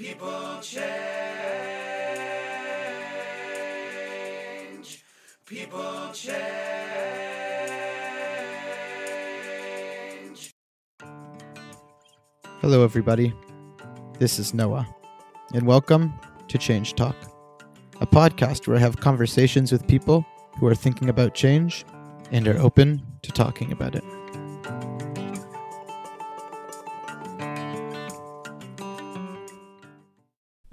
[0.00, 0.80] People change.
[5.44, 6.30] People change.
[12.62, 13.34] Hello, everybody.
[14.18, 14.88] This is Noah,
[15.52, 16.14] and welcome
[16.48, 17.14] to Change Talk,
[18.00, 20.24] a podcast where I have conversations with people
[20.58, 21.84] who are thinking about change
[22.32, 24.19] and are open to talking about it.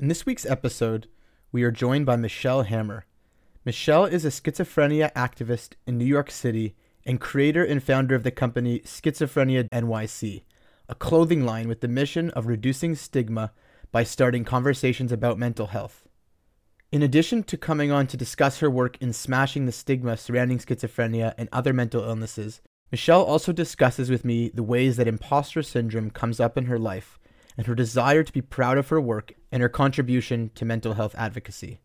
[0.07, 1.09] In this week's episode,
[1.52, 3.05] we are joined by Michelle Hammer.
[3.66, 8.31] Michelle is a schizophrenia activist in New York City and creator and founder of the
[8.31, 10.43] company Schizophrenia NYC,
[10.88, 13.52] a clothing line with the mission of reducing stigma
[13.91, 16.08] by starting conversations about mental health.
[16.89, 21.33] In addition to coming on to discuss her work in smashing the stigma surrounding schizophrenia
[21.38, 22.61] and other mental illnesses,
[22.94, 27.19] Michelle also discusses with me the ways that imposter syndrome comes up in her life
[27.57, 31.16] and her desire to be proud of her work and her contribution to mental health
[31.17, 31.80] advocacy.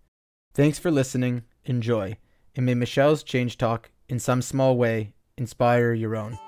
[0.55, 2.19] Thanks for listening, enjoy,
[2.55, 6.39] and may Michelle's Change Talk, in some small way, inspire your own.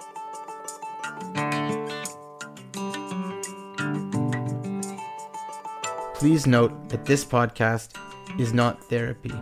[6.14, 7.98] Please note that this podcast
[8.38, 9.32] is not therapy.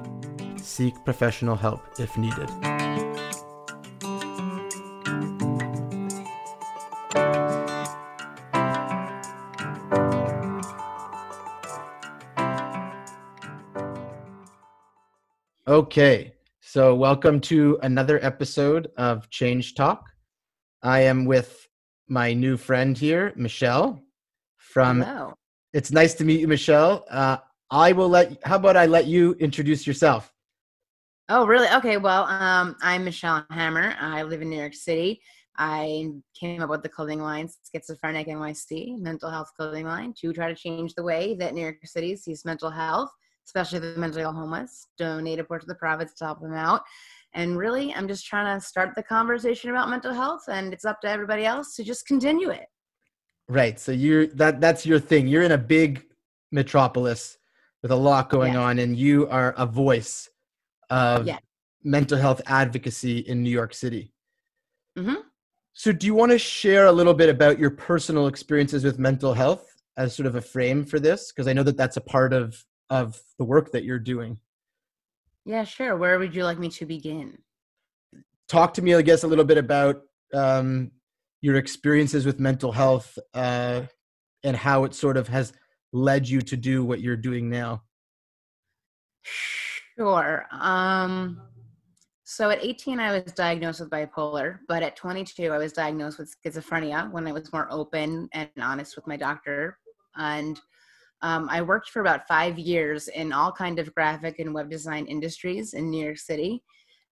[0.57, 2.49] Seek professional help if needed.
[15.73, 20.05] Okay, so welcome to another episode of Change Talk.
[20.83, 21.67] I am with
[22.09, 24.05] my new friend here, Michelle.
[24.59, 25.33] From Hello.
[25.73, 27.07] it's nice to meet you, Michelle.
[27.11, 27.39] Uh,
[27.71, 28.37] I will let.
[28.45, 30.31] How about I let you introduce yourself?
[31.31, 31.69] Oh, really?
[31.77, 31.97] Okay.
[31.97, 33.95] Well, um, I'm Michelle Hammer.
[33.99, 35.23] I live in New York City.
[35.57, 40.49] I came up with the clothing line Schizophrenic NYC, mental health clothing line, to try
[40.49, 43.11] to change the way that New York City sees mental health,
[43.47, 44.89] especially the mentally ill homeless.
[44.99, 46.83] Donate a portion of the profits to help them out.
[47.35, 51.01] And really, I'm just trying to start the conversation about mental health, and it's up
[51.01, 52.67] to everybody else to just continue it.
[53.49, 53.79] Right.
[53.81, 54.61] So you're that.
[54.61, 55.27] That's your thing.
[55.27, 56.05] You're in a big
[56.53, 57.39] metropolis
[57.83, 58.61] with a lot going Yeah.
[58.61, 60.29] on, and you are a voice
[60.91, 61.39] of Yeah.
[61.83, 64.13] mental health advocacy in New York City.
[64.97, 65.15] hmm
[65.75, 69.33] So, do you want to share a little bit about your personal experiences with mental
[69.33, 71.33] health as sort of a frame for this?
[71.33, 74.39] Because I know that that's a part of of the work that you're doing.
[75.47, 75.97] Yeah, sure.
[75.97, 77.39] Where would you like me to begin?
[78.49, 80.03] Talk to me, I guess, a little bit about
[80.35, 80.91] um,
[81.41, 83.83] your experiences with mental health uh,
[84.45, 85.55] and how it sort of has
[85.95, 87.83] led you to do what you're doing now.
[89.23, 90.45] Sure.
[90.53, 91.41] Um,
[92.25, 96.35] so at 18, I was diagnosed with bipolar, but at 22, I was diagnosed with
[96.45, 99.79] schizophrenia when I was more open and honest with my doctor.
[100.17, 100.61] And
[101.23, 105.07] um, I worked for about five years in all kind of graphic and web design
[105.07, 106.63] industries in New York City.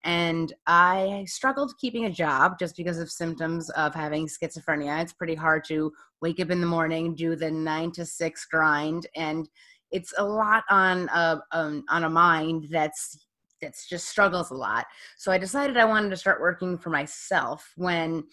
[0.03, 5.01] And I struggled keeping a job just because of symptoms of having schizophrenia.
[5.03, 9.07] It's pretty hard to wake up in the morning, do the nine to six grind,
[9.15, 9.49] and
[9.91, 13.27] it's a lot on a um, on a mind that's
[13.61, 14.87] that's just struggles a lot.
[15.19, 18.25] So I decided I wanted to start working for myself when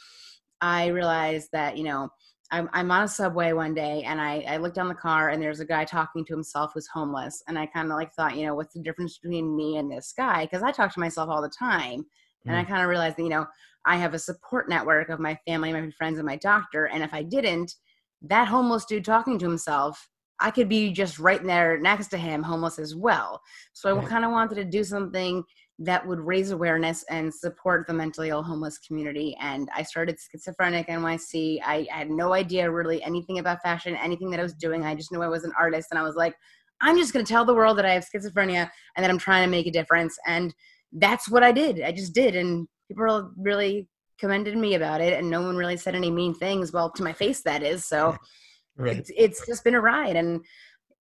[0.61, 2.09] I realized that you know
[2.51, 5.41] I'm I'm on a subway one day and I I looked down the car and
[5.41, 7.43] there's a guy talking to himself who's homeless.
[7.47, 10.13] And I kind of like thought you know what's the difference between me and this
[10.15, 10.45] guy?
[10.45, 12.05] Because I talk to myself all the time.
[12.45, 12.67] And I mm.
[12.67, 13.45] kind of realized that you know
[13.85, 16.85] I have a support network of my family, my friends, and my doctor.
[16.85, 17.73] And if I didn't
[18.23, 20.09] that homeless dude talking to himself
[20.39, 23.41] I could be just right there next to him, homeless as well.
[23.73, 24.07] So I Right.
[24.07, 25.43] kind of wanted to do something
[25.79, 29.37] that would raise awareness and support the mentally ill homeless community.
[29.39, 31.59] And I started Schizophrenic NYC.
[31.63, 34.83] I had no idea really anything about fashion, anything that I was doing.
[34.83, 35.89] I just knew I was an artist.
[35.91, 36.35] And I was like,
[36.81, 39.45] I'm just going to tell the world that I have schizophrenia and that I'm trying
[39.45, 40.17] to make a difference.
[40.25, 40.53] And
[40.93, 41.81] that's what I did.
[41.81, 42.35] I just did.
[42.35, 43.87] And people really
[44.19, 45.13] commended me about it.
[45.13, 46.73] And no one really said any mean things.
[46.73, 47.85] Well, to my face, that is.
[47.85, 48.17] So
[48.79, 48.97] Right.
[48.97, 50.45] it's, it's just been a ride and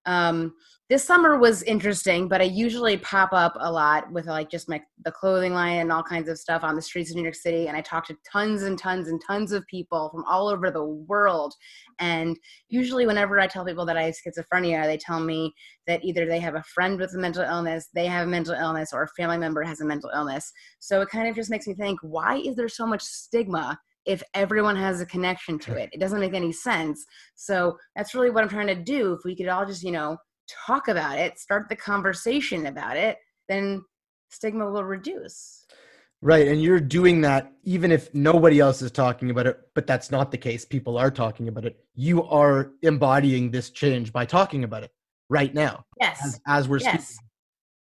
[0.06, 0.54] um
[0.88, 4.80] this summer was interesting but i usually pop up a lot with like just my
[5.04, 7.66] the clothing line and all kinds of stuff on the streets of new york city
[7.66, 10.84] and i talk to tons and tons and tons of people from all over the
[10.84, 11.54] world.
[11.98, 12.38] And
[12.68, 15.52] usually whenever i tell people that i have schizophrenia they tell me
[15.86, 18.90] that either they have a friend with a mental illness they have a mental illness
[18.92, 20.52] or a family member has a mental illness.
[20.78, 24.22] So it kind of just makes me think why is there so much stigma if
[24.34, 25.90] everyone has a connection to it?
[25.92, 27.04] It doesn't make any sense.
[27.34, 29.14] So that's really what I'm trying to do.
[29.14, 30.16] If we could all just, you know,
[30.66, 33.84] talk about it, start the conversation about it, then
[34.30, 35.64] stigma will reduce.
[36.22, 36.48] Right.
[36.48, 40.30] And you're doing that even if nobody else is talking about it, but that's not
[40.30, 40.64] the case.
[40.64, 41.76] People are talking about it.
[41.94, 44.90] You are embodying this change by talking about it.
[45.28, 46.20] right now Yes.
[46.24, 47.08] as, as we're Yes.
[47.08, 47.28] speaking.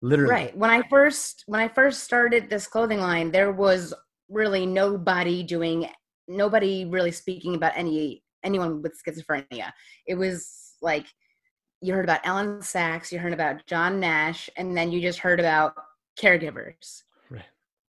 [0.03, 0.31] Literally.
[0.35, 0.57] Right.
[0.57, 3.95] When I first when I first started this clothing line, there was
[4.29, 5.89] really nobody doing
[6.29, 9.73] nobody really speaking about any anyone with schizophrenia.
[10.07, 11.07] It was like
[11.81, 15.41] you heard about Elyn Saks, you heard about John Nash, and then you just heard
[15.41, 15.75] about
[16.19, 17.03] caregivers.
[17.31, 17.45] Right.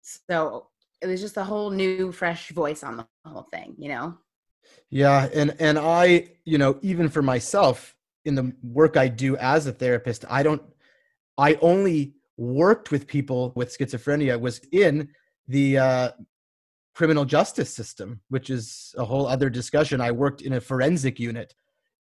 [0.00, 0.68] So
[1.02, 4.16] it was just a whole new, fresh voice on the whole thing, you know?
[4.88, 7.94] Yeah, and and I, you know, even for myself
[8.24, 10.62] in the work I do as a therapist, I don't
[11.36, 15.10] I only worked with people with schizophrenia was in
[15.48, 16.10] the uh
[16.94, 20.00] criminal justice system, which is a whole other discussion.
[20.00, 21.54] I worked in a forensic unit.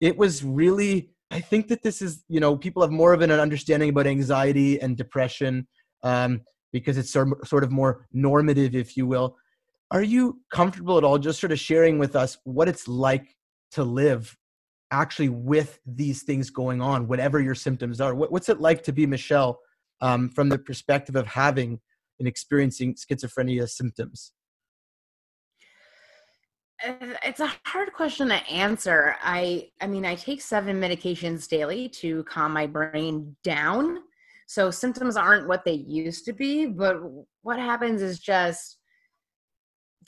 [0.01, 3.31] It was really I think that this is, you know, people have more of an
[3.31, 5.67] understanding about anxiety and depression
[6.03, 6.41] um
[6.73, 9.37] because it's sort of more normative if you will.
[9.91, 13.35] Are you comfortable at all just sort of sharing with us what it's like
[13.71, 14.37] to live
[14.89, 18.15] actually with these things going on whatever your symptoms are?
[18.15, 19.59] What's it like to be michelle
[20.01, 21.79] um, from the perspective of having
[22.19, 24.31] and experiencing schizophrenia symptoms
[26.83, 29.15] It's a hard question to answer.
[29.21, 33.99] I I mean, I take 7 medications daily to calm my brain down.
[34.47, 36.97] So symptoms aren't what they used to be, but
[37.43, 38.77] what happens is just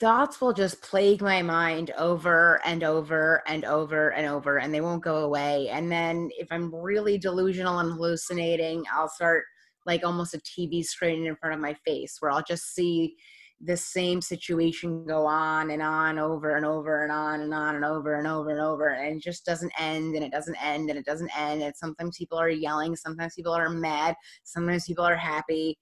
[0.00, 4.80] thoughts will just plague my mind over and over and over and over and they
[4.80, 5.68] won't go away.
[5.68, 9.44] And then if I'm really delusional and hallucinating, I'll start
[9.86, 13.14] like almost a TV screen in front of my face where I'll just see
[13.64, 17.84] the same situation go on and on over and over and on and on and
[17.84, 20.98] over and over and over and it just doesn't end and it doesn't end and
[20.98, 25.16] it doesn't end and sometimes people are yelling sometimes people are mad sometimes people are
[25.16, 25.78] happy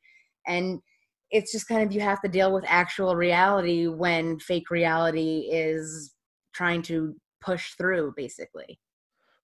[0.46, 0.80] and
[1.32, 6.14] it's just kind of you have to deal with actual reality when fake reality is
[6.54, 8.78] trying to push through basically.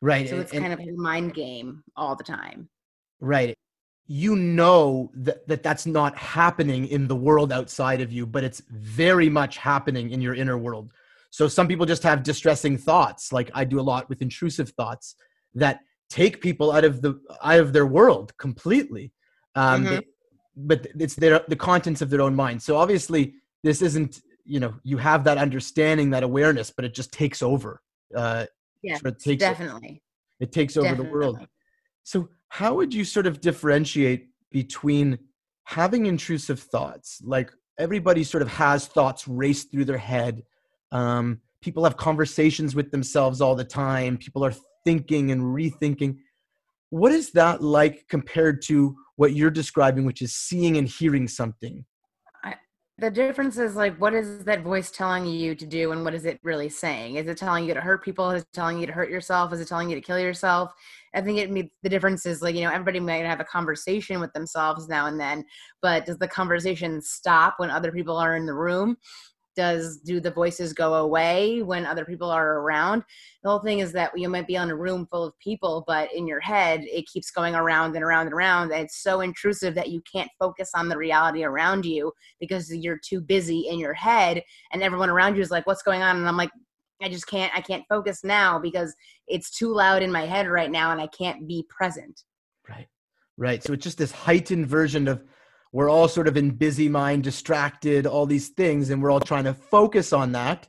[0.01, 2.69] Right so it's and- kind of a mind game all the time.
[3.21, 3.58] Right
[4.11, 8.63] you know that, that that's not happening in the world outside of you but it's
[8.71, 10.93] very much happening in your inner world.
[11.31, 15.15] So some people just have distressing thoughts like i do a lot with intrusive thoughts
[15.55, 19.13] that take people out of the out of their world completely.
[19.55, 19.91] Um, Mhm.
[19.91, 20.07] they-
[20.57, 22.63] but it's their the contents of their own mind.
[22.63, 27.13] So obviously this isn't you know you have that understanding that awareness but it just
[27.13, 27.83] takes over
[28.17, 28.47] uh,
[28.83, 30.03] yeah sort of takes definitely.
[30.41, 31.39] it takes over the world.
[32.05, 35.19] So, how would you sort of differentiate between
[35.65, 37.21] having intrusive thoughts?
[37.25, 40.43] Like everybody sort of has thoughts race through their head.
[40.91, 44.17] Um, people have conversations with themselves all the time.
[44.17, 44.55] People are
[44.85, 46.17] thinking and rethinking.
[46.91, 51.85] What is that like compared to what you're describing, which is seeing and hearing something?
[52.99, 56.25] The difference is like what is that voice telling you to do and what is
[56.25, 57.15] it really saying?
[57.15, 58.29] Is it telling you to hurt people?
[58.31, 59.53] Is it telling you to hurt yourself?
[59.53, 60.73] Is it telling you to kill yourself?
[61.15, 64.21] I think it me- the difference is like you know everybody might have a conversation
[64.21, 65.45] with themselves now and then
[65.81, 68.97] but does the conversation stop when other people are in the room
[69.59, 73.03] does do the voices go away when other people are around
[73.43, 76.09] the whole thing is that you might be in a room full of people but
[76.15, 79.75] in your head it keeps going around and around and around and it's so intrusive
[79.75, 83.95] that you can't focus on the reality around you because you're too busy in your
[83.95, 84.41] head
[84.73, 86.51] and everyone around you is like what's going on and i'm like
[87.03, 88.95] i just can't i can't focus now because
[89.27, 92.23] it's too loud in my head right now and i can't be present
[92.69, 92.87] Right.
[93.37, 93.63] Right.
[93.63, 95.25] So it's just this heightened version of
[95.73, 99.45] we're all sort of in busy mind, distracted, all these things, and we're all trying
[99.45, 100.69] to focus on that.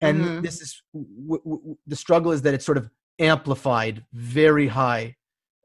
[0.00, 0.42] And Mhm.
[0.42, 5.16] this is w- w- the struggle is that it's sort of amplified very high.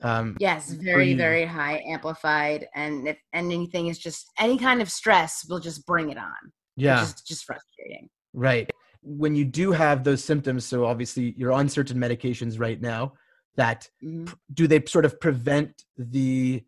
[0.02, 5.46] Um, yes very very high amplified and if anything is just any kind of stress
[5.50, 7.04] will just bring it on yeah.
[7.04, 8.70] is just frustrating Right.
[9.02, 13.14] When you do have those symptoms, so obviously you're on certain medications right now
[13.56, 14.34] that Mhm.
[14.54, 16.64] do they sort of prevent the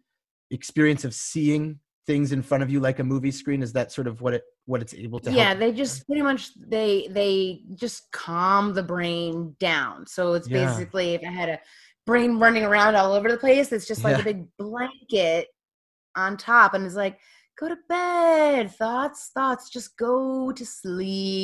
[0.49, 3.61] experience of seeing things in front of you like a movie screen?
[3.61, 6.51] Is that sort of what it what it's able to yeah they just pretty much
[6.69, 10.65] they they just calm the brain down so it's Yeah.
[10.65, 11.59] basically if i had a
[12.05, 14.21] brain running around all over the place it's just like Yeah.
[14.21, 15.47] a big blanket
[16.15, 17.17] on top and it's like
[17.59, 20.65] go to bed thoughts thoughts just go to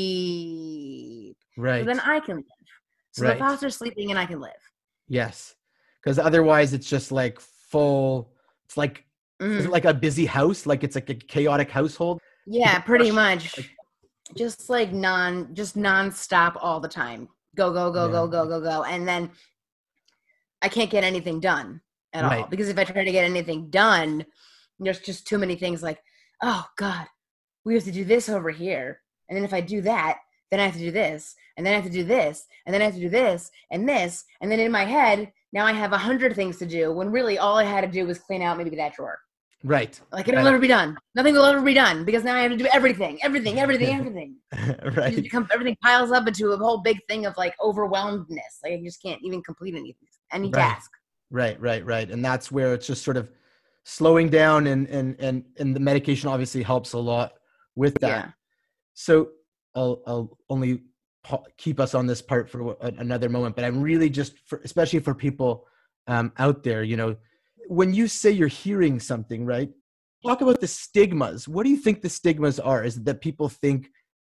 [0.07, 1.81] sleep Right.
[1.81, 2.45] so then i can live
[3.11, 3.33] so Right.
[3.33, 4.51] the thoughts are sleeping and i can live
[5.09, 5.55] yes.
[6.03, 8.31] Because otherwise it's just like full
[8.65, 9.03] it's like
[9.39, 9.65] is Mhm.
[9.65, 10.65] it like a busy house?
[10.65, 12.19] Like it's like a chaotic household?
[12.49, 13.69] yeah pretty much like-
[14.37, 17.27] just like non just non-stop all the time
[17.57, 18.31] go go go go Yeah.
[18.31, 19.29] go go go and then
[20.61, 21.81] i can't get anything done
[22.13, 24.25] at all because if i try to get anything done
[24.79, 26.01] there's just too many things like
[26.41, 27.05] oh god
[27.65, 30.63] we have to do this over here and then if i do that then i
[30.63, 32.93] have to do this and then i have to do this and then i have
[32.93, 36.35] to do this and this and then in my head now I have a hundred
[36.35, 38.93] things to do when really all I had to do was clean out maybe that
[38.93, 39.17] drawer.
[39.67, 39.99] Right.
[40.13, 40.45] Like it'll Right.
[40.45, 40.97] never be done.
[41.13, 44.35] Nothing will ever be done because now I have to do everything, everything, everything, everything.
[44.97, 45.15] Right.
[45.15, 48.59] become, everything piles up into a whole big thing of like overwhelmedness.
[48.63, 50.69] Like I just can't even complete anything, any Right.
[50.69, 50.89] task.
[51.29, 52.09] Right, right, right.
[52.09, 53.29] And that's where it's just sort of
[53.83, 57.33] slowing down and and and and the medication obviously helps a lot
[57.75, 58.07] with that.
[58.07, 58.31] Yeah.
[58.93, 59.31] So
[59.75, 60.83] I'll I'll only
[61.57, 65.13] keep us on this part for another moment, but I'm really just for, especially for
[65.13, 65.67] people
[66.07, 67.17] um, out there, you know,
[67.69, 69.69] when you say you're hearing something, right?
[70.25, 71.47] Talk about the stigmas.
[71.47, 72.83] What do you think the stigmas are?
[72.83, 73.89] Is that people think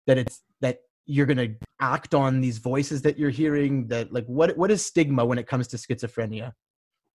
[0.08, 4.26] that it's that you're going to act on these voices that you're hearing that like
[4.26, 6.54] what what is stigma when it comes to schizophrenia?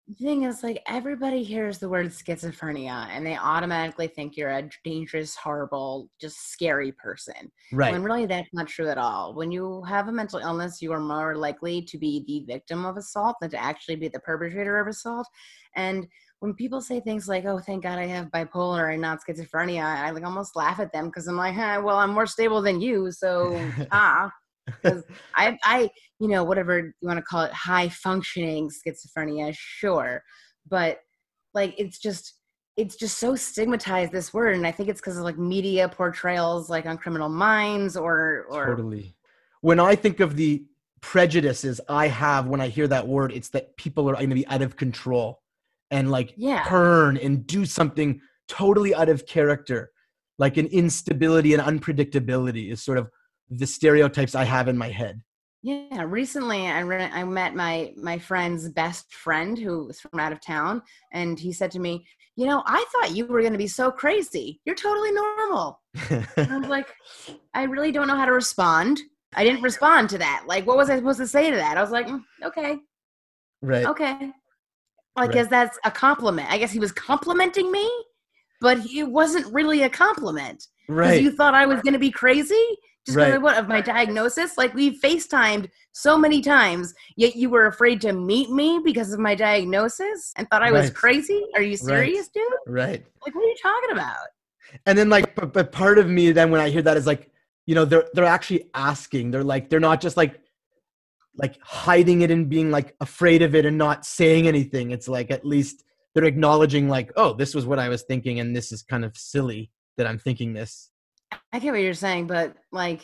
[0.08, 4.70] The thing is, like, everybody hears the word schizophrenia and they automatically think you're a
[4.84, 7.50] dangerous, horrible, just scary person.
[7.72, 7.94] Right.
[7.94, 9.34] When really that's not true at all.
[9.34, 12.98] When you have a mental illness, you are more likely to be the victim of
[12.98, 15.26] assault than to actually be the perpetrator of assault.
[15.78, 16.06] And
[16.40, 20.12] when people say things like, "Oh, thank God I have bipolar and not schizophrenia," I
[20.12, 23.10] like almost laugh at them because I'm like, huh, "Well, I'm more stable than you,
[23.12, 23.54] so
[23.92, 24.30] ah."
[24.66, 25.04] Because
[25.36, 25.90] I, I,
[26.20, 30.24] you know, whatever you want to call it, high functioning schizophrenia, sure,
[30.70, 31.00] but
[31.54, 32.36] like it's just
[32.76, 36.70] it's just so stigmatized this word and i think it's because of like media portrayals
[36.70, 39.16] like on criminal minds or or Totally.
[39.62, 40.66] When I think of the
[41.02, 44.48] prejudices I have when I hear that word, it's that people are going to be
[44.48, 45.42] out of control
[45.92, 49.92] and like yeah turn and do something totally out of character.
[50.38, 53.10] Like an instability and unpredictability is sort of
[53.50, 55.22] the stereotypes I have in my head.
[55.62, 60.32] yeah recently i re- i met my my friend's best friend who was from out
[60.34, 60.82] of town
[61.14, 63.92] and he said to me you know i thought you were going to be so
[63.92, 64.60] crazy.
[64.66, 65.80] You're totally normal.
[66.10, 66.90] And i was like
[67.54, 69.00] i really don't know how to respond.
[69.36, 70.44] I didn't respond to that.
[70.48, 71.78] Like what was i supposed to say to that?
[71.78, 72.72] I was like "Mm, okay.
[73.62, 73.86] Right.
[73.94, 74.16] okay.
[75.16, 75.32] I Right.
[75.32, 76.52] guess that's a compliment.
[76.52, 77.88] I guess he was complimenting me
[78.62, 80.60] but it wasn't really a compliment
[80.90, 81.22] Right.
[81.22, 82.66] you thought i was going to be crazy
[83.06, 83.36] just because Right.
[83.36, 84.58] of what of my diagnosis?
[84.58, 89.20] Like we facetimed so many times yet you were afraid to meet me because of
[89.20, 91.44] my diagnosis and thought i was crazy?
[91.56, 92.44] Are you serious dude?
[92.66, 93.06] Right.
[93.26, 94.28] like what are you talking about?
[94.86, 97.30] And then like but, but part of me then when i hear that is like
[97.66, 99.32] you know they're they're actually asking.
[99.32, 100.40] They're like they're not just like
[101.36, 104.92] like hiding it and being like afraid of it and not saying anything.
[104.92, 105.84] It's like at least
[106.14, 109.18] they're acknowledging like oh this was what i was thinking and this is kind of
[109.18, 110.90] silly that i'm thinking this
[111.52, 113.04] i get what you're saying but like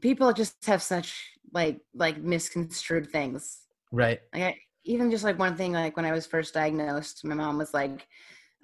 [0.00, 3.60] people just have such like like misconstrued things.
[3.90, 4.20] Right.
[4.32, 7.56] Like I, even just like one thing like when i was first diagnosed my mom
[7.56, 8.06] was like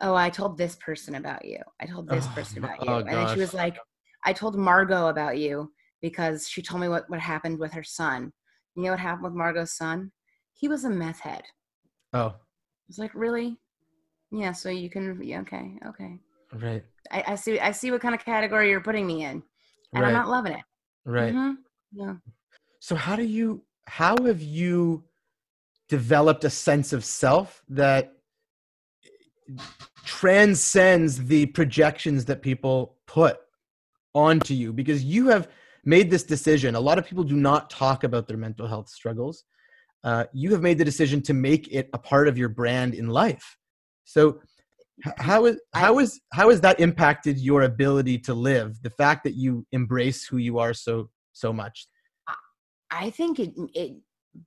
[0.00, 1.61] oh i told this person about you.
[1.81, 2.91] I told this Oh, person about oh, you.
[2.91, 3.79] Oh, and then she was like
[4.25, 8.33] i told margot about you because she told me what, what happened with her son.
[8.77, 10.12] You know what happened with margot's son?
[10.55, 11.43] He was a meth head.
[12.12, 12.19] Oh.
[12.19, 12.35] I oh
[12.88, 13.59] was like really?
[14.31, 16.19] Yeah so you can yeah, okay okay
[16.55, 16.85] right.
[17.11, 19.43] I, I see i see what kind of category you're putting me in
[19.95, 20.64] and i'm not loving it.
[21.05, 21.35] Right.
[21.35, 21.57] Mhm.
[21.93, 22.14] yeah.
[22.81, 25.05] So how do you how have you
[25.88, 28.12] developed a sense of self that
[30.05, 33.38] transcends the projections that people put
[34.14, 34.73] onto you?
[34.73, 35.49] Because you have
[35.85, 36.75] made this decision.
[36.75, 39.45] A lot of people do not talk about their mental health struggles.
[40.05, 43.09] Uh, you have made the decision to make it a part of your brand in
[43.09, 43.57] life.
[44.05, 44.40] So
[45.19, 49.35] how is how is how has that impacted your ability to live the fact that
[49.35, 51.87] you embrace who you are so so much
[52.90, 53.97] I think it it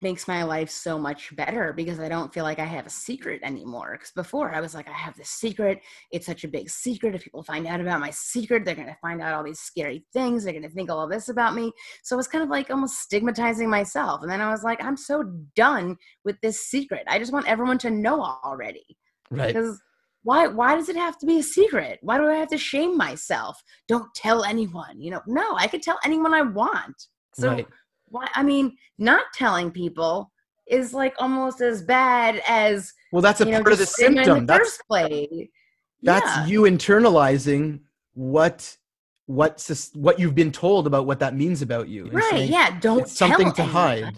[0.01, 3.41] makes my life so much better because I don't feel like I have a secret
[3.43, 3.93] anymore.
[3.93, 5.81] Because before I was like, I have this secret.
[6.12, 7.15] It's such a big secret.
[7.15, 10.43] If people find out about my secret, they're gonna find out all these scary things.
[10.43, 11.72] They're gonna think all this about me.
[12.03, 14.22] So it was kind of like almost stigmatizing myself.
[14.22, 15.24] And then I was like, I'm so
[15.55, 17.03] done with this secret.
[17.08, 18.86] I just want everyone to know already.
[19.29, 19.81] right Because
[20.24, 22.00] why why does it have to be a secret?
[22.01, 23.62] Why do I have to shame myself?
[23.88, 25.01] Don't tell anyone.
[25.01, 27.08] You know, no, I could tell anyone I want.
[27.34, 27.68] So right
[28.12, 30.32] why i mean not telling people
[30.68, 34.20] is like almost as bad as well that's a you know, part of the stigma
[34.20, 35.48] in symptom the that's first place
[36.04, 36.46] that's yeah.
[36.46, 37.80] you internalizing
[38.13, 38.78] what
[39.25, 43.01] what what you've been told about what that means about you right saying, yeah don't
[43.01, 43.70] it's something to anyone.
[43.70, 44.18] hide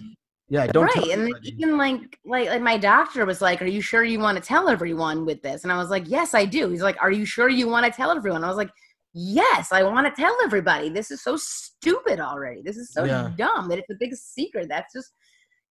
[0.54, 1.50] yeah don't right and anybody.
[1.58, 4.70] even like like like my doctor was like are you sure you want to tell
[4.70, 5.64] everyone with this?
[5.64, 6.70] And i was like yes i do.
[6.70, 8.44] He's like are you sure you want to tell everyone?
[8.44, 8.70] I was like
[9.16, 10.90] yes i want to tell everybody.
[10.90, 12.62] This is so stupid already.
[12.68, 13.32] This is so Yeah.
[13.36, 14.68] dumb that it's a big secret.
[14.70, 15.10] That's just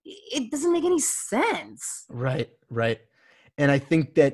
[0.05, 1.83] it doesn't make any sense.
[2.09, 2.99] Right right.
[3.59, 4.33] And i think that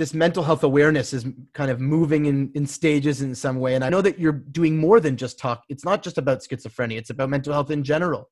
[0.00, 1.24] this mental health awareness is
[1.58, 4.76] kind of moving in in stages in some way and i know that you're doing
[4.86, 5.58] more than just talk.
[5.72, 6.98] It's not just about schizophrenia.
[7.02, 8.22] It's about mental health in general.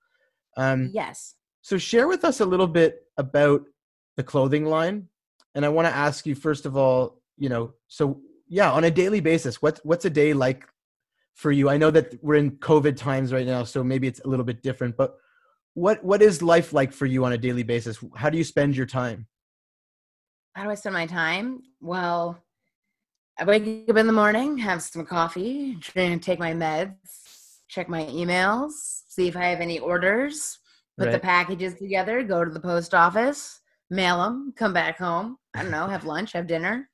[0.56, 3.62] Um yes So share with us a little bit about
[4.18, 5.08] the clothing line.
[5.54, 8.90] And I want to ask you first of all, you know, so yeah, on a
[8.90, 10.68] daily basis, what's what's a day like
[11.32, 11.70] for you?
[11.70, 14.62] I know that we're in COVID times right now, so maybe it's a little bit
[14.62, 15.16] different, but
[15.72, 17.98] what what is life like for you on a daily basis?
[18.14, 19.26] How do you spend your time?
[20.52, 21.62] How do I spend my time?
[21.80, 22.44] Well,
[23.38, 28.72] I wake up in the morning, have some coffee, take my meds, check my emails,
[29.08, 30.58] see if I have any orders,
[30.98, 31.12] put right.
[31.12, 33.60] the packages together, go to the post office,
[33.90, 35.38] mail them, come back home.
[35.54, 36.88] I don't know, have lunch, have dinner,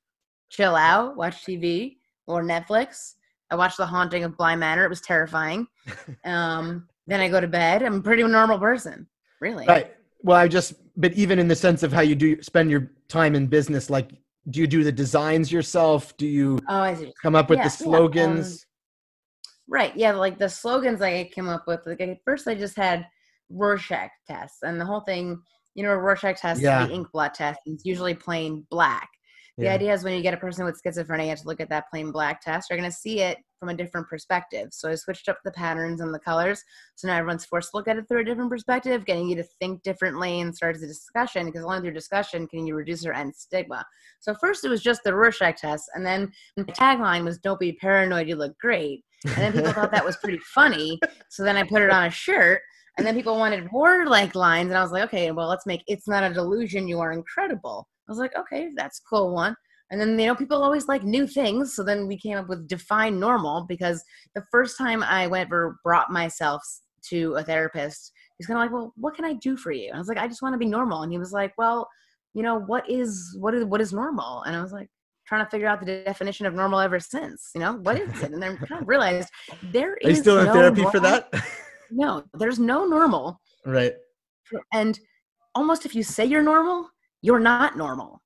[0.48, 3.14] chill out, watch TV or Netflix.
[3.50, 4.84] I watched The Haunting of Bly Manor.
[4.84, 5.66] It was terrifying.
[6.24, 7.82] Um, then I go to bed.
[7.82, 9.08] I'm a pretty normal person,
[9.40, 9.66] really.
[9.66, 9.92] Right.
[10.22, 13.34] Well, I just, but even in the sense of how you do spend your time
[13.34, 14.12] in business, like,
[14.50, 16.16] do you do the designs yourself?
[16.18, 18.48] Do you oh, come up with yeah, the slogans?
[18.48, 18.52] Yeah.
[18.52, 19.96] Um, right.
[19.96, 20.12] Yeah.
[20.12, 23.06] Like the slogans I came up with, like at first I just had
[23.50, 25.40] Rorschach tests and the whole thing,
[25.74, 26.86] you know, a Rorschach test yeah.
[26.86, 27.60] the ink blot test.
[27.66, 29.08] It's usually plain black.
[29.58, 29.74] The yeah.
[29.74, 32.40] idea is when you get a person with schizophrenia to look at that plain black
[32.40, 34.68] test, you're going to see it from a different perspective.
[34.72, 36.64] So I switched up the patterns and the colors.
[36.94, 39.44] So now everyone's forced to look at it through a different perspective, getting you to
[39.60, 43.34] think differently and starts a discussion because only through discussion can you reduce your end
[43.36, 43.84] stigma.
[44.20, 45.90] So first it was just the Rorschach test.
[45.94, 49.04] And then the tagline was, don't be paranoid, you look great.
[49.26, 50.98] And then people thought that was pretty funny.
[51.28, 52.62] So then I put it on a shirt.
[53.00, 54.68] And then people wanted more like lines.
[54.68, 56.86] And I was like, okay, well, let's make it's not a delusion.
[56.86, 57.88] You are incredible.
[58.06, 59.56] I was like, okay, that's cool one.
[59.90, 61.74] And then, you know, people always like new things.
[61.74, 64.04] So then we came up with define normal because
[64.34, 66.60] the first time I went or brought myself
[67.08, 69.86] to a therapist, he's kind of like, well, what can I do for you?
[69.86, 71.00] And I was like, I just want to be normal.
[71.00, 71.88] And he was like, well,
[72.34, 74.42] you know, what is, what is, what is normal?
[74.42, 74.90] And I was like,
[75.26, 78.32] trying to figure out the definition of normal ever since, you know, what is it?
[78.32, 79.30] And then kind of realized
[79.72, 80.90] there is Are you still in therapy normal.
[80.90, 81.32] for that?
[81.90, 83.40] no, there's no normal.
[83.64, 83.94] Right.
[84.72, 84.98] And
[85.54, 86.88] almost if you say you're normal,
[87.22, 88.22] you're not normal.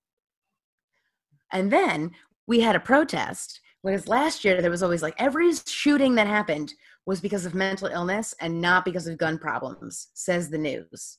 [1.52, 2.10] And then
[2.46, 6.72] we had a protest because last year there was always like every shooting that happened
[7.06, 11.18] was because of mental illness and not because of gun problems, says the news.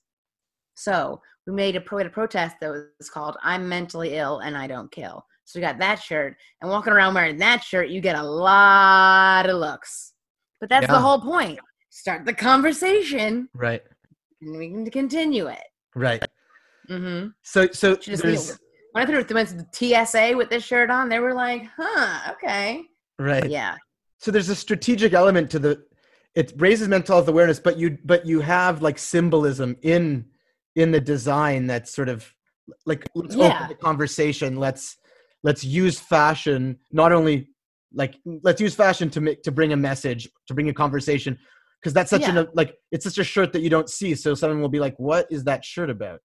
[0.75, 4.67] So we made a, pro- a protest that was called I'm mentally ill and I
[4.67, 5.25] don't kill.
[5.45, 9.47] So we got that shirt and walking around wearing that shirt, you get a lot
[9.47, 10.13] of looks.
[10.59, 10.93] But that's yeah.
[10.93, 11.59] the whole point.
[11.95, 13.47] Start the conversation.
[13.53, 13.81] Right.
[14.41, 15.63] And we can continue it.
[15.95, 16.21] Right.
[16.89, 17.29] Mm-hmm.
[17.41, 18.59] So, so there's,
[18.91, 22.33] when I threw went to the TSA with this shirt on, they were like, "Huh,
[22.33, 22.83] okay."
[23.17, 23.49] Right.
[23.49, 23.77] Yeah.
[24.19, 25.85] So there's a strategic element to the.
[26.35, 30.25] It raises mental health awareness, but you but you have like symbolism in
[30.75, 32.29] in the design that's sort of
[32.85, 33.55] like let's yeah.
[33.55, 34.57] open the conversation.
[34.57, 34.97] Let's
[35.43, 37.47] let's use fashion not only
[37.93, 41.39] like let's use fashion to make to bring a message to bring a conversation
[41.85, 42.39] because that's such yeah.
[42.39, 44.95] an like it's such a shirt that you don't see so someone will be like
[44.97, 46.19] what is that shirt about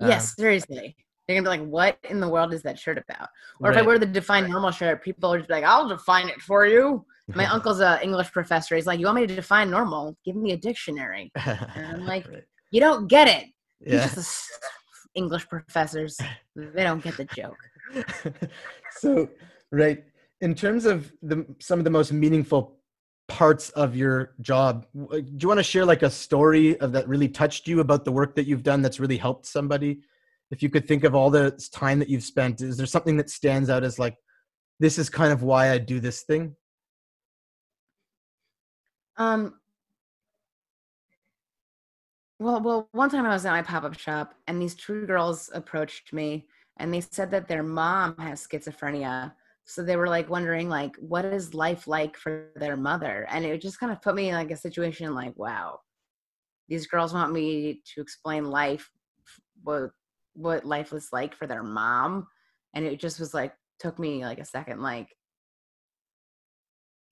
[0.00, 0.94] yes um, seriously
[1.26, 3.76] they're gonna be like, "What in the world is that shirt about?" Or right.
[3.76, 6.66] if I wear the define normal shirt, people are just like, "I'll define it for
[6.66, 8.76] you." My uncle's an English professor.
[8.76, 10.16] He's like, "You want me to define normal?
[10.24, 12.44] Give me a dictionary." And I'm like, right.
[12.70, 13.46] "You don't get it."
[13.80, 14.08] Yeah.
[15.16, 16.16] English professors,
[16.54, 17.58] they don't get the joke.
[18.92, 19.28] so,
[19.72, 20.04] right
[20.40, 22.75] in terms of the some of the most meaningful
[23.28, 27.28] parts of your job, do you want to share like a story of that really
[27.28, 30.00] touched you about the work that you've done that's really helped somebody?
[30.50, 33.30] if you could think of all the time that you've spent is there something that
[33.30, 34.16] stands out as like
[34.78, 36.54] this is kind of why i do this thing
[39.16, 39.54] um
[42.38, 46.12] well well one time i was at my pop-up shop and these two girls approached
[46.12, 46.46] me
[46.78, 49.32] and they said that their mom has schizophrenia
[49.66, 53.26] so they were like wondering like what is life like for their mother?
[53.30, 55.80] And it just kind of put me in like a situation like wow.
[56.68, 58.88] These girls want me to explain life
[59.62, 59.90] what
[60.34, 62.28] what life was like for their mom.
[62.74, 65.08] And it just was like took me like a second like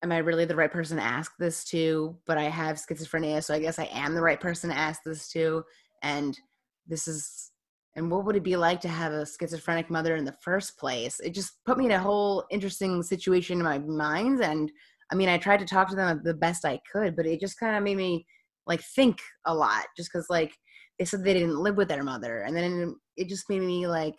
[0.02, 2.16] am i really the right person to ask this to?
[2.26, 5.28] But i have schizophrenia so i guess i am the right person to ask this
[5.30, 5.64] to
[6.02, 6.38] and
[6.86, 7.50] this is
[7.96, 11.20] and what would it be like to have a schizophrenic mother in the first place?
[11.20, 14.70] It just put me in a whole interesting situation in my mind and
[15.12, 17.58] i mean i tried to talk to them the best i could but it just
[17.58, 18.26] kind of made me
[18.66, 20.56] like think a lot just because like
[20.98, 24.18] they said they didn't live with their mother and then it just made me like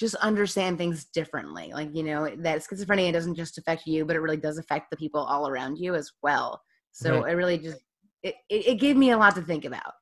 [0.00, 4.20] just understand things differently like you know that schizophrenia doesn't just affect you but it
[4.20, 6.60] really does affect the people all around you as well.
[6.90, 7.32] So right.
[7.32, 7.78] it really just
[8.22, 9.92] it, it, it gave me a lot to think about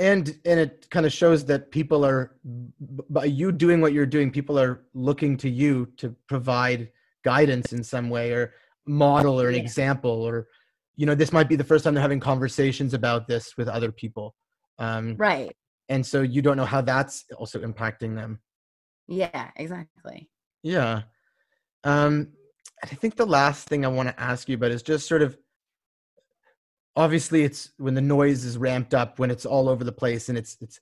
[0.00, 2.34] and and it kind of shows that people are
[3.10, 6.90] by you doing what you're doing people are looking to you to provide
[7.22, 8.54] guidance in some way or
[8.86, 9.60] model or an yeah.
[9.60, 10.48] example or
[10.96, 13.92] you know this might be the first time they're having conversations about this with other
[13.92, 14.34] people
[14.78, 15.54] Um, Right.
[15.90, 18.40] and so you don't know how that's also impacting them.
[19.06, 20.30] Yeah, exactly.
[20.62, 21.02] Yeah.
[21.84, 22.32] Um,
[22.82, 25.22] and I think the last thing I want to ask you about is just sort
[25.22, 25.36] of
[26.96, 30.36] obviously it's when the noise is ramped up, when it's all over the place and
[30.36, 30.80] it's it's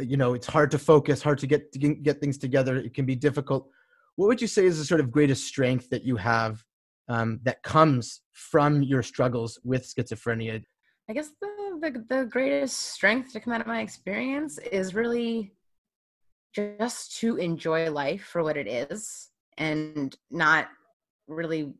[0.00, 2.76] you know it's hard to focus, hard to get to get things together.
[2.76, 3.68] It can be difficult.
[4.16, 6.62] What would you say is the sort of greatest strength that you have
[7.08, 10.62] um, that comes from your struggles with schizophrenia?
[11.08, 11.48] I guess the,
[11.80, 15.52] the the greatest strength to come out of my experience is really
[16.54, 20.68] just to enjoy life for what it is and not
[21.26, 21.72] really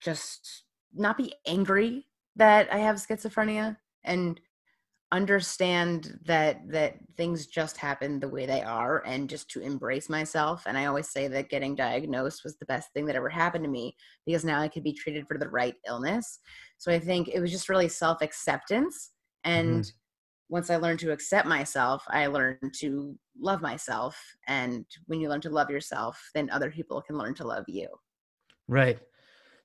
[0.00, 4.40] just not be angry that I have schizophrenia and
[5.14, 10.64] understand that that things just happen the way they are and just to embrace myself.
[10.66, 13.70] And i always say that getting diagnosed was the best thing that ever happened to
[13.70, 16.40] me because now i could be treated for the right illness.
[16.78, 19.12] So i think it was just really self acceptance
[19.44, 19.96] and mm-hmm.
[20.48, 24.16] once i learned to accept myself i learned to love myself.
[24.48, 27.86] And when you learn to love yourself then other people can learn to love you.
[28.66, 28.98] Right.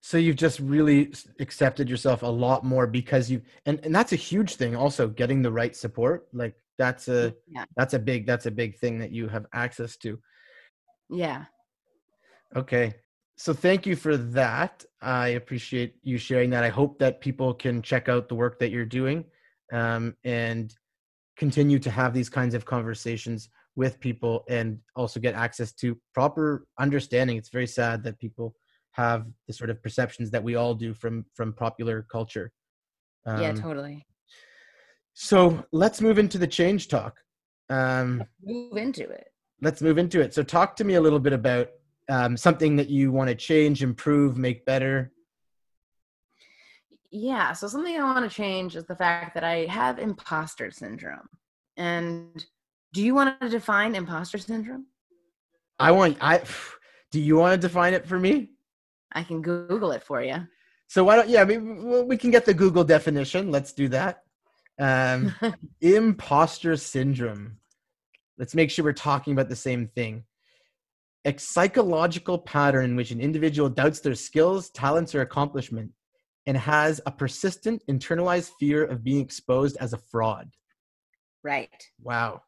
[0.02, 4.18] So you've just really accepted yourself a lot more because you and, and that's a
[4.18, 6.28] huge thing also getting the right support.
[6.34, 9.98] Like that's a yeah that's a big that's a big thing that you have access
[9.98, 10.20] to.
[11.10, 11.46] yeah
[12.56, 12.94] Okay.
[13.38, 14.84] So thank you for that.
[15.02, 16.64] I appreciate you sharing that.
[16.64, 19.24] I hope that people can check out the work that you're doing
[19.72, 20.74] um, and
[21.38, 26.68] continue to have these kinds of conversations with people and also get access to proper
[26.80, 27.38] understanding.
[27.38, 28.56] It's very sad that people
[28.92, 32.52] have the sort of perceptions that we all do from from popular culture.
[33.26, 34.06] yeah Um, totally
[35.14, 37.18] So let's move into the change talk.
[37.70, 39.28] Um, move into it
[39.62, 40.34] let's move into it.
[40.34, 41.70] So talk to me a little bit about
[42.10, 45.12] um, something that you want to change, improve, make better.
[47.12, 51.28] Yeah, so something I want to change is the fact that I have imposter syndrome.
[51.78, 52.46] And
[52.94, 54.86] do you want to define imposter syndrome?
[55.80, 56.42] I want I
[57.12, 58.52] do you want to define it for me?
[59.12, 60.48] I can Google it for you.
[60.88, 63.52] So why don't yeah, I mean, we can get the Google definition.
[63.52, 64.24] Let's do that.
[64.80, 65.36] Um,
[65.82, 67.58] imposter syndrome.
[68.38, 70.24] Let's make sure we're talking about the same thing.
[71.26, 75.92] A psychological pattern in which an individual doubts their skills, talents, or accomplishment
[76.48, 80.50] and has a persistent internalized fear of being exposed as a fraud.
[81.44, 81.70] right.
[82.02, 82.42] Wow.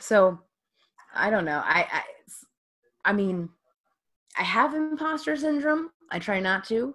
[0.00, 0.40] So
[1.14, 1.62] I don't know.
[1.64, 2.02] I, I
[3.04, 3.50] I mean,
[4.36, 5.90] I have imposter syndrome.
[6.10, 6.94] I try not to,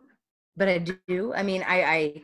[0.57, 1.33] but I do.
[1.33, 2.23] I mean, I I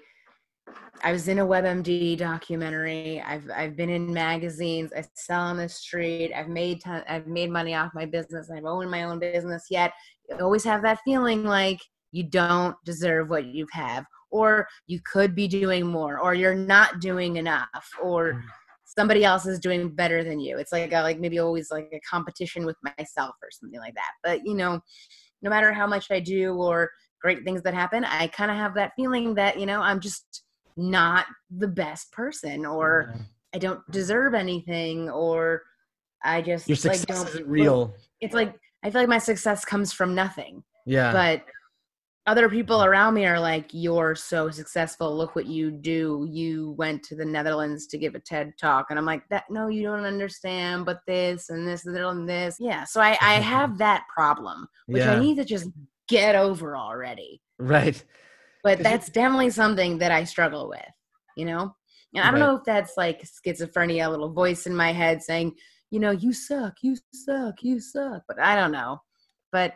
[1.03, 3.21] I was in a WebMD documentary.
[3.21, 4.91] I've I've been in magazines.
[4.95, 6.33] I sell on the street.
[6.33, 8.49] I've made ton, I've made money off my business.
[8.49, 9.65] I've owned my own business.
[9.69, 9.93] Yet
[10.29, 11.79] you always have that feeling like
[12.11, 16.99] you don't deserve what you have, or you could be doing more, or you're not
[16.99, 18.41] doing enough, or mm.
[18.97, 20.57] Somebody else is doing better than you.
[20.57, 24.11] It's like a, like maybe always like a competition with myself or something like that.
[24.23, 24.79] But you know,
[25.41, 28.75] no matter how much I do or great things that happen, I kind of have
[28.75, 30.43] that feeling that you know I'm just
[30.77, 33.15] not the best person or.
[33.53, 35.61] I don't deserve anything or
[36.25, 37.95] I just Your like success don't isn't real.
[38.19, 38.53] It's like
[38.83, 40.61] I feel like my success comes from nothing.
[40.85, 41.13] Yeah.
[41.13, 41.45] But
[42.27, 45.15] other people around me are like, You're so successful.
[45.15, 46.27] Look what you do.
[46.29, 48.87] You went to the Netherlands to give a TED talk.
[48.89, 52.57] And I'm like, that no, you don't understand, but this and this and this.
[52.59, 52.83] Yeah.
[52.85, 55.11] So I, I have that problem, which yeah.
[55.13, 55.69] I need to just
[56.07, 57.41] get over already.
[57.59, 58.03] right.
[58.63, 60.81] But that's definitely something that I struggle with,
[61.37, 61.75] you know?
[62.15, 62.47] And I don't Right.
[62.47, 65.53] know if that's like schizophrenia, a little voice in my head saying,
[65.91, 68.23] you know, you suck, you suck, you suck.
[68.27, 69.01] But I don't know.
[69.51, 69.73] But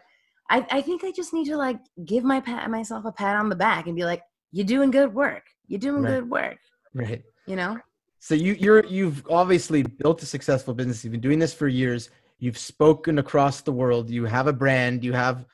[0.49, 3.49] I, I think I just need to like give my pat myself a pat on
[3.49, 5.43] the back and be like, you're doing good work.
[5.67, 6.15] You're doing Right.
[6.15, 6.57] good work.
[6.93, 7.23] Right.
[7.45, 7.77] You know?
[8.19, 11.03] So you you're you've obviously built a successful business.
[11.03, 12.09] You've been doing this for years.
[12.39, 14.09] You've spoken across the world.
[14.09, 15.03] You have a brand.
[15.03, 15.45] You have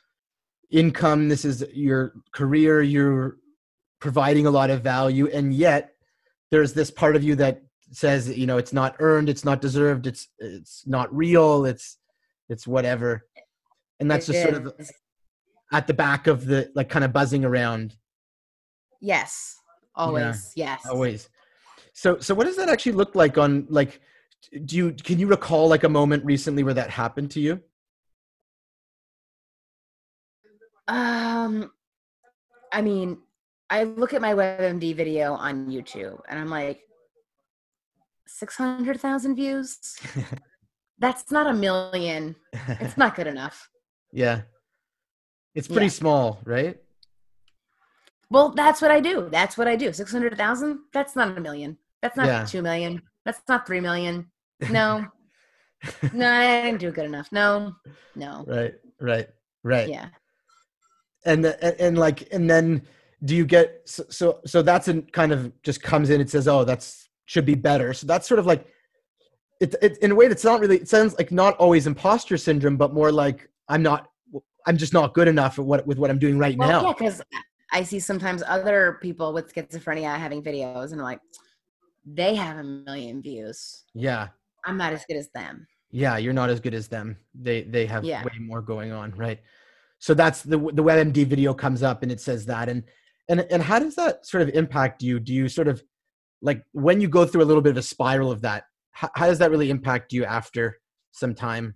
[0.72, 1.30] income.
[1.30, 2.82] This is your career.
[2.82, 3.38] You're
[4.00, 5.94] providing a lot of value, and yet
[6.52, 10.08] there's this part of you that says, you know, it's not earned, it's not deserved,
[10.08, 11.98] it's it's not real, it's
[12.50, 13.26] it's whatever,
[14.00, 14.74] and that's It just sort of
[15.72, 17.96] at the back of the like kind of buzzing around
[19.02, 19.58] yes.
[19.96, 20.52] Always.
[20.56, 20.82] Yes.
[20.90, 21.30] always
[21.94, 24.02] so so what does that actually look like on like
[24.66, 27.62] do you can you recall like a moment recently where that happened to you
[30.88, 31.72] Um,
[32.72, 33.18] I mean,
[33.70, 36.82] I look at my WebMD video on YouTube and I'm like,
[38.28, 39.98] 600,000 views?
[41.00, 42.36] That's not a million.
[42.68, 43.70] It's not good enough.
[44.16, 44.42] Yeah
[45.54, 46.02] it's pretty Yeah.
[46.04, 46.78] small right
[48.32, 49.30] Well, that's what I do.
[49.30, 49.94] That's what I do.
[49.94, 50.80] 600,000?
[50.92, 51.78] That's not a million.
[52.02, 52.44] That's not Yeah.
[52.44, 52.94] two million.
[53.24, 54.16] That's not three million.
[54.80, 55.06] No.
[56.14, 57.30] no, I didn't do good enough.
[57.32, 57.76] No.
[58.16, 58.44] No.
[58.48, 59.28] right, right,
[59.64, 59.88] right.
[59.88, 60.08] Yeah.
[61.26, 62.82] and the, and, and like and then
[63.24, 66.48] do you get so, so so that's in kind of just comes in it says
[66.48, 66.88] oh that's
[67.32, 68.62] should be better so that's sort of like
[69.64, 72.78] it, it in a way that's not really it sounds like not always imposter syndrome
[72.78, 74.08] but more like i'm not
[74.68, 76.94] i'm just not good enough at what with what i'm doing right Well, now yeah,
[76.98, 77.22] because
[77.74, 81.20] I see sometimes other people with schizophrenia having videos and like
[82.06, 83.84] they have a million views.
[83.94, 84.28] yeah
[84.66, 85.68] I'm not as good as them.
[85.92, 88.24] yeah you're not as good as them they they have Yeah.
[88.24, 89.40] way more going on right
[90.00, 92.84] so that's the the webmd video comes up and it says that and
[93.30, 95.84] and and how does that sort of impact you do you sort of
[96.42, 99.26] like when you go through a little bit of a spiral of that how, how
[99.28, 100.78] does that really impact you after
[101.12, 101.74] some time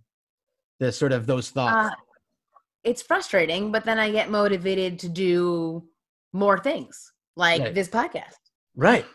[0.80, 1.96] the sort of those thoughts Uh,
[2.84, 5.84] it's frustrating, but then I get motivated to do
[6.34, 7.76] more things like Right.
[7.76, 8.36] this podcast.
[8.76, 9.06] right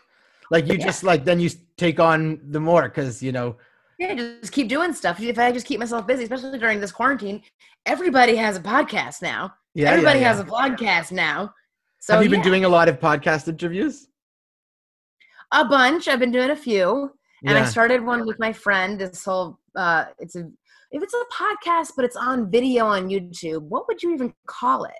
[0.51, 0.85] like you yeah.
[0.85, 3.57] just like then you take on the more because you know
[3.97, 5.19] Yeah, just keep doing stuff.
[5.19, 7.41] If I just keep myself busy, especially during this quarantine,
[7.85, 9.53] everybody has a podcast now.
[9.73, 11.53] yeah everybody yeah, has a podcast now.
[12.01, 14.07] So have you been doing a lot of podcast interviews
[15.51, 16.07] a bunch.
[16.07, 17.11] I've been doing a few.
[17.47, 18.99] and I started one with my friend.
[18.99, 20.49] This whole uh, it's a
[20.91, 23.61] if it's a podcast, but it's on video on YouTube.
[23.63, 24.93] What would you even call it?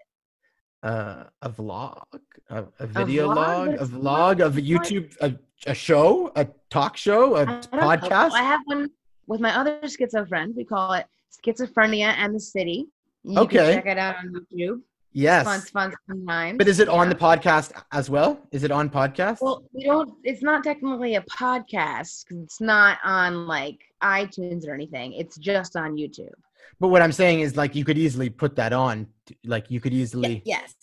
[0.84, 2.04] uh, a vlog,
[2.50, 3.36] a, a video vlog?
[3.36, 5.34] log, a vlog of a YouTube, a,
[5.66, 7.80] a show, a talk show, a don't know.
[7.80, 8.32] podcast.
[8.34, 8.90] I have one
[9.26, 10.54] with my other schizo friend.
[10.56, 11.06] We call it
[11.44, 12.86] Schizophrenia and the City.
[13.24, 13.58] You Okay.
[13.58, 14.82] can check it out on YouTube.
[15.18, 16.58] Yes, Fun, fun sometimes.
[16.58, 18.38] but is it on the podcast as well?
[18.52, 19.38] Is it on podcast?
[19.40, 20.12] Well, we don't.
[20.26, 22.26] It's not technically a podcast.
[22.32, 25.14] it's not on like iTunes or anything.
[25.14, 26.34] It's just on YouTube.
[26.82, 29.08] but what I'm saying is, like, you could easily put that on.
[29.46, 30.42] Like, you could easily.
[30.46, 30.74] yes,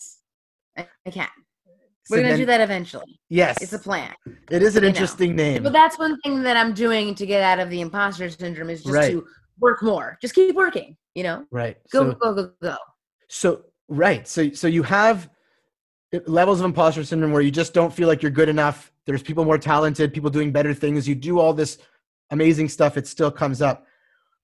[0.75, 1.27] I, I can.
[2.05, 3.19] So We're gonna then- do that eventually.
[3.29, 4.13] Yes, It's a plan.
[4.49, 4.93] it is an you know.
[4.95, 5.61] interesting name.
[5.61, 8.81] But that's one thing that I'm doing to get out of the imposter syndrome is
[8.81, 9.11] just Right.
[9.11, 9.23] to
[9.59, 10.17] work more.
[10.23, 10.97] Just keep working.
[11.13, 11.77] You know, right.
[11.91, 12.75] go so, go go go.
[13.29, 14.27] so right.
[14.27, 15.29] So so you have
[16.27, 18.91] levels of imposter syndrome where you just don't feel like you're good enough.
[19.05, 21.07] There's people more talented, people doing better things.
[21.07, 21.77] You do all this
[22.31, 22.97] amazing stuff.
[22.97, 23.85] It still comes up.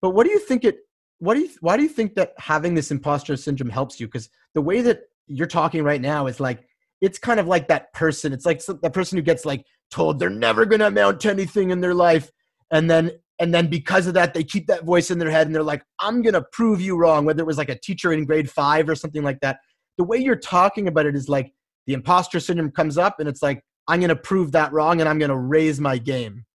[0.01, 0.79] But what do you think it?
[1.19, 1.49] What do you?
[1.61, 4.07] Why do you think that having this imposter syndrome helps you?
[4.07, 6.65] Because the way that you're talking right now is like
[7.01, 8.33] it's kind of like that person.
[8.33, 11.29] It's like some- that person who gets like told they're never going to amount to
[11.29, 12.31] anything in their life,
[12.71, 15.55] and then and then because of that they keep that voice in their head and
[15.55, 18.25] they're like i'm going to prove you wrong whether it was like a teacher in
[18.25, 19.59] grade 5 or something like that
[19.97, 21.53] the way you're talking about it is like
[21.87, 25.09] the imposter syndrome comes up and it's like i'm going to prove that wrong and
[25.09, 26.45] i'm going to raise my game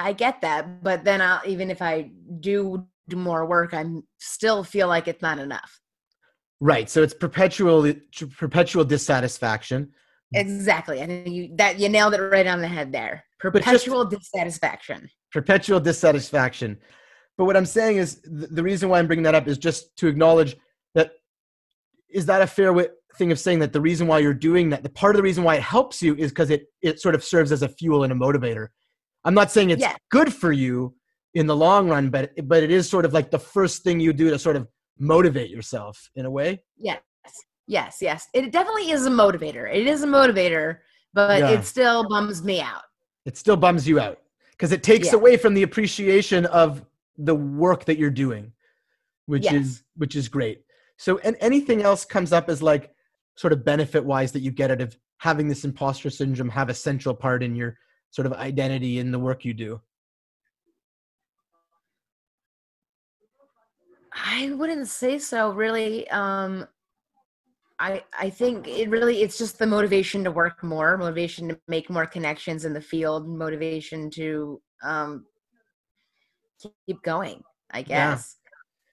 [0.00, 3.84] I get that, but then I'll even if I do do more work, I
[4.20, 5.80] still feel like it's not enough.
[6.60, 7.92] right so it's perpetual
[8.38, 9.90] perpetual dissatisfaction
[10.34, 11.02] Exactly.
[11.02, 13.24] I think you that you nailed it right on the head there.
[13.42, 15.08] just- Perpetual dissatisfaction.
[15.32, 16.78] Perpetual dissatisfaction
[17.36, 19.94] but what i'm saying is th- the reason why i'm bringing that up is just
[19.96, 20.56] to acknowledge
[20.94, 21.12] that
[22.10, 22.86] is that a fair way,
[23.16, 25.44] thing of saying that the reason why you're doing that the part of the reason
[25.44, 28.12] why it helps you is because it it sort of serves as a fuel and
[28.12, 28.68] a motivator
[29.24, 29.94] i'm not saying it's Yeah.
[30.10, 30.94] good for you
[31.34, 34.12] in the long run but but it is sort of like the first thing you
[34.12, 34.66] do to sort of
[34.98, 37.00] motivate yourself in a way Yes.
[37.70, 38.26] Yes, yes.
[38.32, 39.70] It definitely is a motivator.
[39.70, 40.78] It is a motivator,
[41.12, 41.50] but Yeah.
[41.50, 42.80] it still bums me out.
[43.26, 44.18] it still bums you out
[44.58, 45.14] because it takes Yeah.
[45.16, 46.84] away from the appreciation of
[47.16, 48.52] the work that you're doing
[49.26, 49.54] which Yes.
[49.54, 50.64] is which is great
[50.96, 52.94] so and anything else comes up as like
[53.36, 56.74] sort of benefit wise that you get out of having this imposter syndrome have a
[56.74, 57.76] central part in your
[58.10, 59.80] sort of identity in the work you do
[64.12, 66.08] I wouldn't say so really.
[66.10, 66.66] Um
[67.80, 71.88] I I think it really it's just the motivation to work more, motivation to make
[71.90, 75.24] more connections in the field, motivation to um
[76.86, 78.50] keep going, I guess Yeah.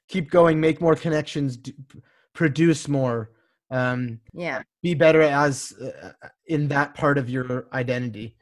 [0.08, 2.02] keep going make more connections d- p-
[2.34, 3.32] produce more
[3.72, 4.62] um, Yeah.
[4.84, 6.12] be better as uh,
[6.46, 8.38] in that part of your identity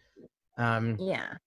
[0.58, 1.38] um, Yeah.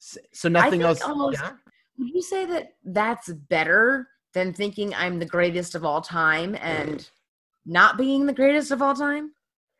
[0.00, 1.56] s- so nothing else almost- yeah?
[1.98, 7.10] Would you say that that's better than thinking I'm the greatest of all time and
[7.68, 9.32] not being the greatest of all time?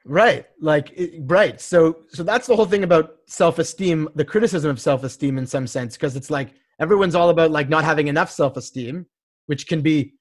[0.05, 4.81] right like it, right so so that's the whole thing about self-esteem the criticism of
[4.81, 9.05] self-esteem in some sense because it's like everyone's all about like not having enough self-esteem
[9.47, 10.15] which can be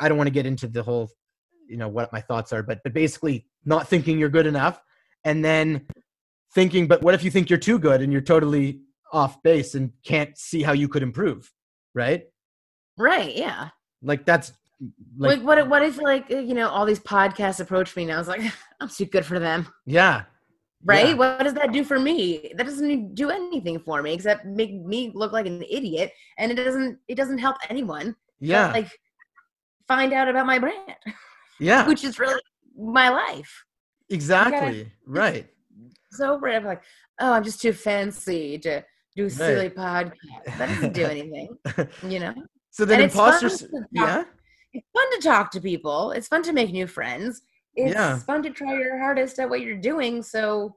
[0.00, 1.10] i don't want to get into the whole
[1.68, 4.80] you know what my thoughts are but but basically not thinking you're good enough
[5.24, 5.84] and then
[6.54, 8.80] thinking but what if you think you're too good and you're totally
[9.12, 11.52] off base and can't see how you could improve
[11.94, 12.22] right
[12.98, 13.68] Right, yeah.
[14.02, 14.52] like that's
[15.16, 18.12] like Like, what what if like uh, you know all these podcasts approach me and
[18.12, 18.40] I was like
[18.80, 19.66] I'm too good for them.
[19.86, 20.24] yeah
[20.84, 21.08] right?
[21.08, 21.14] Yeah.
[21.14, 22.52] What does that do for me?
[22.56, 26.54] That doesn't do anything for me except make me look like an idiot, and it
[26.54, 28.14] doesn't it doesn't help anyone.
[28.40, 28.70] Yeah.
[28.72, 28.88] like
[29.88, 30.94] find out about my brand,
[31.58, 31.86] yeah.
[31.88, 32.40] which is really
[32.76, 33.64] my life.
[34.10, 34.92] Exactly.
[35.06, 35.48] Right.
[36.10, 36.82] So brave, like,
[37.20, 38.84] oh, I'm just too fancy to
[39.16, 40.12] do silly podcasts.
[40.58, 41.56] That doesn't do anything,
[42.08, 42.34] you know.
[42.70, 43.68] So then And it's fun imposters.
[43.90, 44.24] Yeah.
[44.72, 46.12] It's fun to talk to people.
[46.12, 47.42] It's fun to make new friends.
[47.74, 48.18] It's Yeah.
[48.18, 50.22] fun to try your hardest at what you're doing.
[50.22, 50.76] So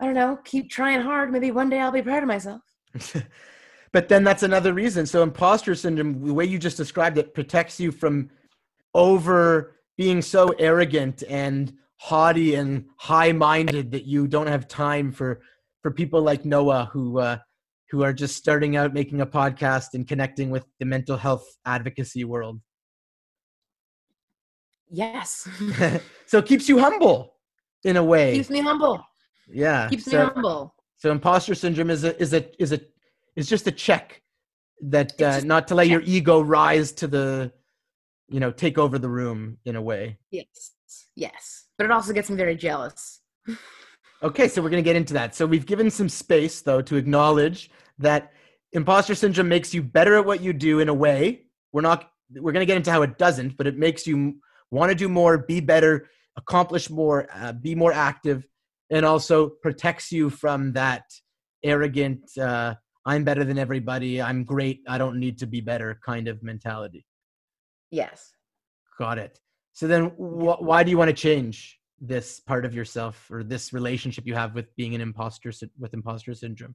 [0.00, 1.30] I don't know, keep trying hard.
[1.30, 2.60] Maybe one day I'll be proud of myself.
[3.92, 5.06] but then that's another reason.
[5.06, 8.30] So imposter syndrome, the way you just described it, protects you from
[8.92, 15.40] over being so arrogant and haughty and high-minded that you don't have time for
[15.80, 17.38] for people like Noah who uh,
[17.90, 22.24] who are just starting out making a podcast and connecting with the mental health advocacy
[22.24, 22.60] world.
[24.94, 25.48] Yes.
[26.26, 27.34] so it keeps you humble
[27.82, 28.34] in a way.
[28.36, 29.04] keeps me humble.
[29.48, 29.88] yeah.
[29.88, 30.74] Keeps me so, humble.
[30.96, 32.80] so imposter syndrome is a is a is a
[33.34, 34.22] is just a check
[34.80, 37.52] that uh, not to let your ego rise to the
[38.28, 40.18] you know take over the room in a way.
[40.30, 40.72] Yes.
[41.16, 41.66] Yes.
[41.76, 43.20] But it also gets me very jealous.
[44.22, 45.34] Okay, so we're going to get into that.
[45.34, 48.32] So we've given some space though to acknowledge that
[48.72, 51.42] imposter syndrome makes you better at what you do in a way.
[51.72, 54.36] We're not we're going to get into how it doesn't, but it makes you
[54.74, 58.46] want to do more, be better, accomplish more, uh, be more active
[58.90, 61.04] and also protects you from that
[61.62, 62.74] arrogant uh,
[63.06, 67.04] I'm better than everybody, I'm great, I don't need to be better kind of mentality.
[67.90, 68.32] Yes.
[68.98, 69.38] Got it.
[69.72, 73.72] So then wh- why do you want to change this part of yourself or this
[73.72, 76.74] relationship you have with being an imposter with imposter syndrome?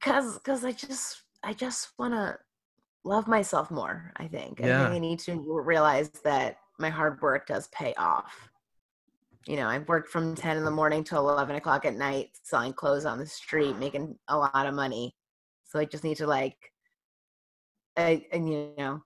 [0.00, 2.38] Cause cause I just I just wanna
[3.04, 4.60] love myself more, I think.
[4.60, 5.34] I think I need to
[5.64, 8.48] realize that my hard work does pay off.
[9.46, 12.72] You know, I've worked from 10 in the morning till 11 o'clock at night selling
[12.72, 15.14] clothes on the street, making a lot of money.
[15.64, 16.56] So I just need to like,
[17.96, 19.02] I, and you know,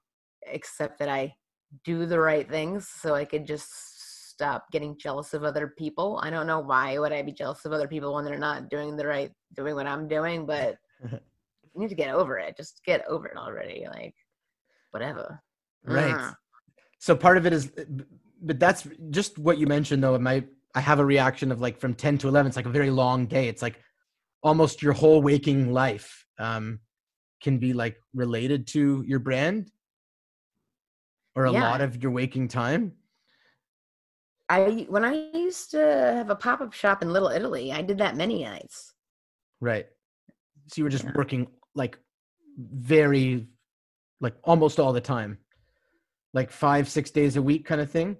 [0.52, 1.34] accept that I
[1.84, 6.20] do the right things so I could just stop getting jealous of other people.
[6.22, 8.96] I don't know why would I be jealous of other people when they're not doing
[8.96, 10.76] the right, doing what I'm doing, but
[11.10, 11.18] you
[11.74, 12.56] need to get over it.
[12.56, 13.86] Just get over it already.
[13.90, 14.14] Like,
[14.90, 15.40] whatever.
[15.84, 16.14] Right.
[16.14, 16.34] Mm.
[17.06, 17.70] So part of it is
[18.42, 20.18] but that's just what you mentioned though.
[20.18, 20.42] My
[20.74, 23.26] I have a reaction of like from 10 to 11 it's like a very long
[23.26, 23.46] day.
[23.46, 23.80] It's like
[24.42, 26.80] almost your whole waking life um
[27.40, 29.70] can be like related to your brand
[31.36, 31.70] or a Yeah.
[31.70, 32.82] lot of your waking time.
[34.48, 35.78] I when I used to
[36.18, 38.94] have a pop up shop in Little Italy, I did that many nights.
[39.60, 39.86] Right.
[40.66, 41.12] So you were just Yeah.
[41.14, 42.00] working like
[42.58, 43.46] very,
[44.20, 45.38] like almost all the time,
[46.36, 48.16] like five, six days a week kind of thing.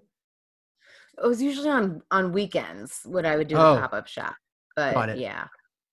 [1.22, 3.76] It was usually on on weekends what I would do Oh.
[3.76, 4.34] a pop up shop.
[4.74, 5.46] But yeah,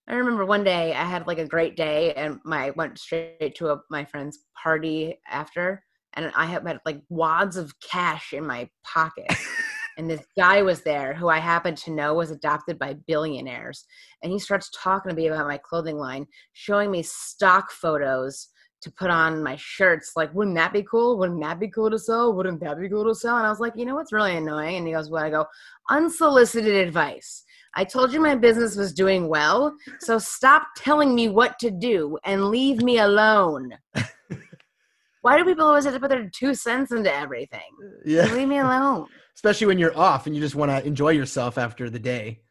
[0.09, 3.69] I remember one day I had like a great day, and my went straight to
[3.71, 5.83] a, my friend's party after,
[6.13, 9.27] and I had, had like wads of cash in my pocket.
[9.97, 13.85] and this guy was there who I happened to know was adopted by billionaires.
[14.21, 18.49] And he starts talking to me about my clothing line, showing me stock photos
[18.83, 20.13] to put on my shirts.
[20.15, 21.17] Like, wouldn't that be cool?
[21.17, 22.33] Wouldn't that be cool to sell?
[22.33, 23.37] Wouldn't that be cool to sell?
[23.37, 24.77] And I was like, you know what's really annoying?
[24.77, 25.23] And he goes, What?
[25.23, 25.45] I go,
[25.89, 27.43] unsolicited advice.
[27.75, 32.19] I told you my business was doing well, so stop telling me what to do
[32.23, 33.71] and leave me alone.
[35.21, 37.61] Why do people always have to put their two cents into everything?
[38.05, 38.25] Yeah.
[38.25, 39.07] Leave me alone.
[39.33, 42.41] Especially when you're off and you just want to enjoy yourself after the day.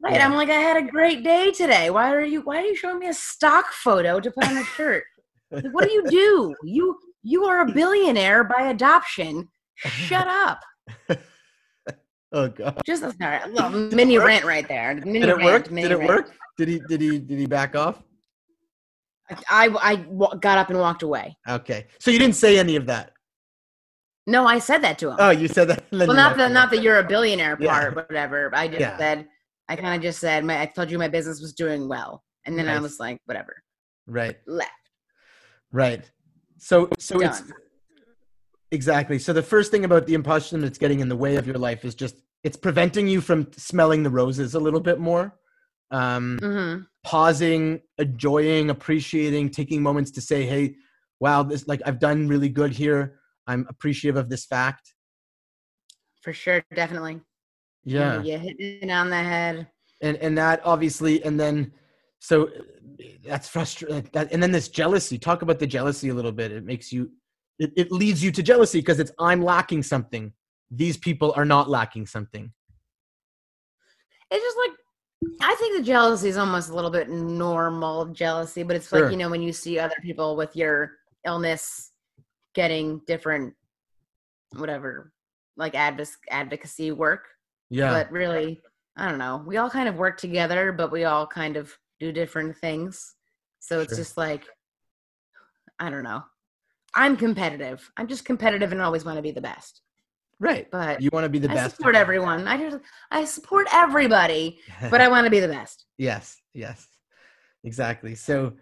[0.00, 0.14] Right.
[0.14, 0.26] Yeah.
[0.26, 1.90] I'm like, I had a great day today.
[1.90, 4.64] Why are you why are you showing me a stock photo to put on a
[4.64, 5.04] shirt?
[5.50, 6.54] What do you do?
[6.64, 9.48] You you are a billionaire by adoption.
[9.76, 10.60] Shut up.
[12.30, 12.78] Oh god.
[12.84, 14.94] Just a sorry, a little mini rant right there.
[14.96, 15.68] Mini Did it rant, work?
[15.74, 16.08] Did it rant.
[16.10, 16.32] work?
[16.58, 18.02] Did he did he did he back off?
[19.48, 19.96] I, I
[20.36, 21.36] got up and walked away.
[21.48, 21.86] Okay.
[22.00, 23.12] So you didn't say any of that.
[24.26, 25.16] No, I said that to him.
[25.18, 25.84] Oh, you said that.
[25.90, 27.70] well, not the not that you're a billionaire Yeah.
[27.80, 28.50] part, but whatever.
[28.54, 28.98] I just Yeah.
[28.98, 29.26] said
[29.70, 32.58] I kind of just said my I told you my business was doing well, and
[32.58, 33.56] then I was like, whatever,
[34.06, 34.36] Right.
[34.46, 34.70] left.
[35.72, 36.10] Right.
[36.58, 37.42] So so it's
[38.70, 39.18] exactly.
[39.18, 41.84] So the first thing about the imposter that's getting in the way of your life
[41.84, 45.34] is just it's preventing you from smelling the roses a little bit more.
[45.90, 50.74] Um hmm pausing, enjoying, appreciating, taking moments to say, "Hey,
[51.20, 53.20] wow, this like I've done really good here.
[53.46, 54.94] I'm appreciative of this fact."
[56.22, 57.20] For sure, definitely.
[57.84, 58.22] Yeah.
[58.22, 59.68] you hit it on the head.
[60.02, 61.72] and and that obviously and then
[62.18, 62.48] so
[63.24, 66.92] that's frustrating and then this jealousy talk about the jealousy a little bit it makes
[66.92, 67.10] you
[67.58, 70.32] it, it leads you to jealousy because it's i'm lacking something
[70.70, 72.52] these people are not lacking something
[74.30, 74.76] It's just like
[75.42, 79.02] I think the jealousy is almost a little bit normal jealousy, but it's Sure.
[79.02, 80.92] like, you know, when you see other people with your
[81.26, 81.90] illness
[82.54, 83.54] getting different,
[84.56, 85.12] whatever,
[85.56, 87.26] like advoc- advocacy work.
[87.70, 87.90] Yeah.
[87.90, 88.60] But really,
[88.96, 89.42] I don't know.
[89.46, 93.14] We all kind of work together, but we all kind of do different things.
[93.60, 93.98] So it's Sure.
[94.04, 94.44] just like,
[95.78, 96.22] I don't know.
[96.94, 97.90] I'm competitive.
[97.96, 99.82] I'm just competitive and always want to be the best.
[100.40, 100.70] right.
[100.70, 101.76] But You want to be the I best.
[101.76, 102.46] support everyone.
[102.48, 102.78] I just
[103.10, 105.86] I support everybody, but I want to be the best.
[105.98, 106.36] yes.
[106.54, 106.86] Yes.
[107.64, 108.14] Exactly.
[108.14, 108.54] So,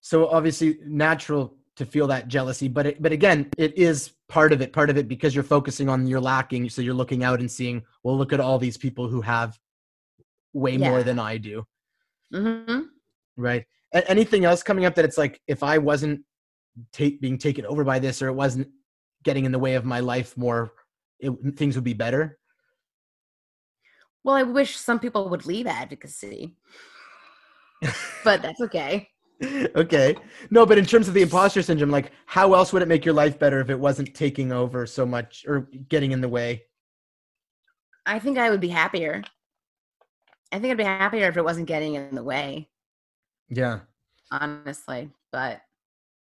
[0.00, 4.60] so obviously natural to feel that jealousy, but it, but again, it is part of
[4.60, 4.72] it.
[4.74, 7.82] Part of it because you're focusing on your lacking, so you're looking out and seeing,
[8.02, 9.58] well, look at all these people who have
[10.52, 11.64] way more than I do.
[12.32, 12.80] Hmm
[13.36, 13.64] Right.
[13.94, 16.22] A- anything else coming up that it's like if I wasn't
[16.92, 18.68] take being taken over by this or it wasn't
[19.22, 20.72] getting in the way of my life more,
[21.20, 22.38] it, things would be better.
[24.24, 26.56] Well, I wish some people would leave advocacy,
[28.24, 29.08] but that's okay.
[29.76, 30.14] okay.
[30.50, 33.14] No, but in terms of the imposter syndrome, like how else would it make your
[33.14, 36.62] life better if it wasn't taking over so much or getting in the way?
[38.06, 39.22] I think I would be happier.
[40.52, 42.68] I think I'd be happier if it wasn't getting in the way,
[43.48, 43.80] Yeah.
[44.30, 45.10] honestly.
[45.30, 45.62] But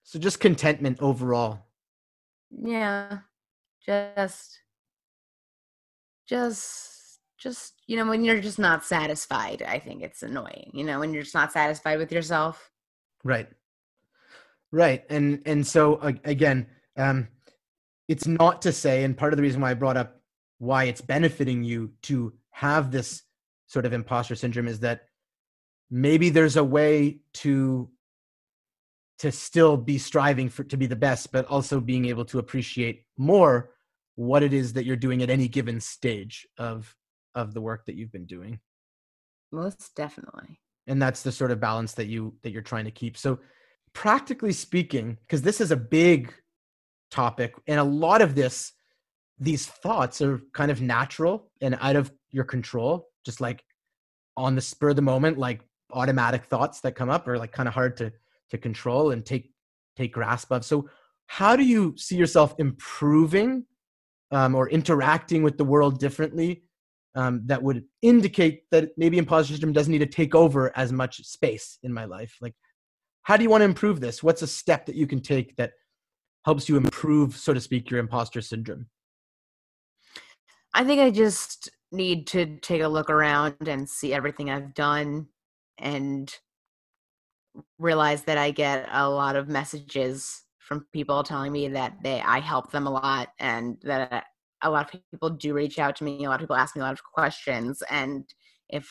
[0.03, 1.59] So just contentment overall.
[2.49, 3.19] yeah,
[3.85, 4.59] just,
[6.27, 10.71] just, just, you know, when you're just not satisfied, I think it's annoying.
[10.73, 12.71] You know, when you're just not satisfied with yourself.
[13.23, 13.49] Right.
[14.71, 15.03] Right.
[15.09, 16.67] And and so again,
[16.97, 17.27] um
[18.07, 20.19] it's not to say and part of the reason why I brought up
[20.57, 23.23] why it's benefiting you to have this
[23.73, 25.07] sort of imposter syndrome is that
[25.89, 27.89] maybe there's a way to
[29.19, 33.03] to still be striving for to be the best but also being able to appreciate
[33.17, 33.71] more
[34.15, 36.95] what it is that you're doing at any given stage of
[37.33, 38.59] of the work that you've been doing.
[39.51, 40.59] Most definitely.
[40.85, 43.17] and that's the sort of balance that you that you're trying to keep.
[43.17, 43.39] So
[43.93, 46.33] practically speaking because this is a big
[47.09, 48.73] topic and a lot of this
[49.39, 53.63] these thoughts are kind of natural and out of your control just like
[54.37, 55.61] on the spur of the moment like
[55.91, 58.11] automatic thoughts that come up are like kind of hard to
[58.49, 59.51] to control and take
[59.95, 60.65] take grasp of.
[60.65, 60.89] So
[61.27, 63.65] how do you see yourself improving
[64.31, 66.63] um, or interacting with the world differently
[67.15, 71.23] um, that would indicate that maybe imposter syndrome doesn't need to take over as much
[71.25, 72.37] space in my life?
[72.41, 72.55] Like
[73.23, 74.21] how do you want to improve this?
[74.21, 75.73] What's a step that you can take that
[76.45, 78.87] helps you improve so to speak your imposter syndrome?
[80.73, 85.27] I think I just need to take a look around and see everything I've done
[85.77, 86.33] and
[87.77, 92.39] realize that I get a lot of messages from people telling me that they I
[92.39, 94.25] help them a lot and that
[94.63, 96.23] a lot of people do reach out to me.
[96.23, 98.25] A lot of people ask me a lot of questions and
[98.69, 98.89] if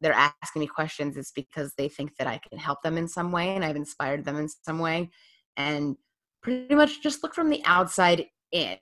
[0.00, 3.32] they're asking me questions it's because they think that I can help them in some
[3.32, 5.10] way and I've inspired them in some way
[5.56, 5.96] and
[6.42, 8.78] pretty much just look from the outside in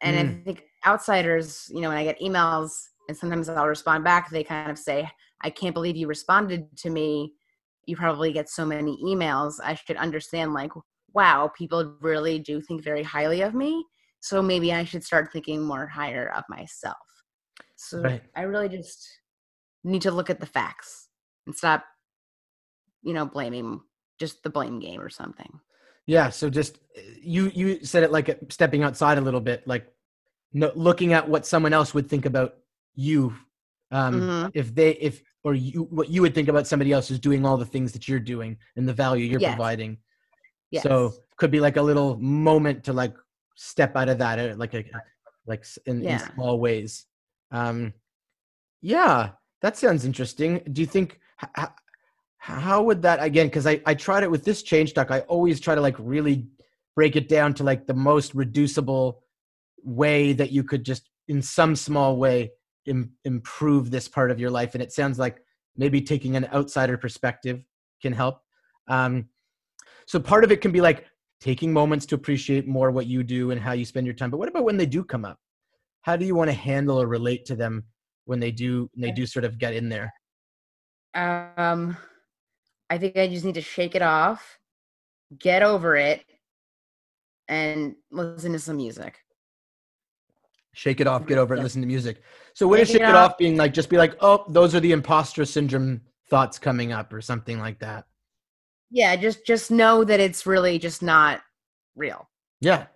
[0.00, 0.44] and I mm.
[0.44, 2.72] think outsiders, you know, when I get emails
[3.08, 5.08] and sometimes I'll respond back, they kind of say,
[5.42, 7.34] I can't believe you responded to me.
[7.86, 9.54] You probably get so many emails.
[9.62, 10.72] I should understand, like,
[11.12, 13.84] wow, people really do think very highly of me.
[14.20, 16.96] So maybe I should start thinking more higher of myself.
[17.76, 18.22] So Right.
[18.34, 19.06] I really just
[19.84, 21.08] need to look at the facts
[21.46, 21.84] and stop,
[23.02, 23.80] you know, blaming
[24.18, 25.60] just the blame game or something.
[26.06, 29.66] yeah so just uh, you you said it like uh, stepping outside a little bit
[29.66, 29.86] like
[30.54, 32.54] no, looking at what someone else would think about
[32.94, 33.34] you
[33.90, 34.50] um Mhm.
[34.54, 37.56] if they if or you what you would think about somebody else is doing all
[37.58, 39.54] the things that you're doing and the value you're Yes.
[39.54, 39.98] providing
[40.70, 40.82] Yes.
[40.84, 43.14] so could be like a little moment to like
[43.56, 44.84] step out of that uh, like a
[45.46, 46.32] like in, in Yeah.
[46.34, 47.06] small ways
[47.50, 47.92] um
[48.80, 49.30] yeah
[49.60, 51.68] that sounds interesting do you think h- h-
[52.38, 55.60] how would that again because I, I tried it with this change talk i always
[55.60, 56.46] try to like really
[56.94, 59.23] break it down to like the most reducible
[59.84, 62.52] way that you could just in some small way
[62.86, 65.38] Im- improve this part of your life and it sounds like
[65.76, 67.64] maybe taking an outsider perspective
[68.02, 68.40] can help.
[68.88, 69.28] Um,
[70.06, 71.06] so part of it can be like
[71.40, 74.36] taking moments to appreciate more what you do and how you spend your time but
[74.36, 75.38] what about when they do come up?
[76.02, 77.84] How do you want to handle or relate to them
[78.26, 80.12] when they do when they do sort of get in there?
[81.14, 81.96] Um,
[82.90, 84.58] I think I just need to shake it off,
[85.38, 86.24] get over it,
[87.48, 89.23] and listen to some music.
[90.74, 91.62] Shake it off get over it Yeah.
[91.62, 92.22] listen to music
[92.54, 93.38] so what is Shake it it off off.
[93.38, 97.20] being like just be like oh those are the imposter syndrome thoughts coming up or
[97.20, 98.06] something like that
[98.90, 101.40] Yeah, just just know that it's really just not
[101.96, 102.28] real.
[102.60, 102.86] yeah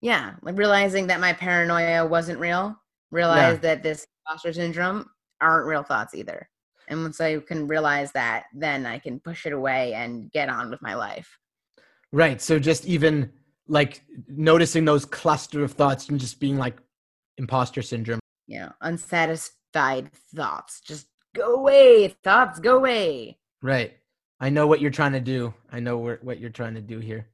[0.00, 2.76] Yeah, like realizing that my paranoia wasn't real,
[3.10, 5.08] realize that this imposter syndrome
[5.40, 6.48] aren't real thoughts either.
[6.88, 10.70] And once I can realize that, then I can push it away and get on
[10.70, 11.28] with my life.
[12.12, 12.40] Right.
[12.40, 13.30] So just even
[13.72, 16.76] like noticing those cluster of thoughts and just being like
[17.38, 18.20] imposter syndrome.
[18.46, 20.82] Yeah, unsatisfied thoughts.
[20.82, 22.14] Just go away.
[22.22, 23.38] Thoughts, go away.
[23.62, 23.94] Right.
[24.40, 25.54] I know what you're trying to do.
[25.70, 27.28] I know what you're trying to do here.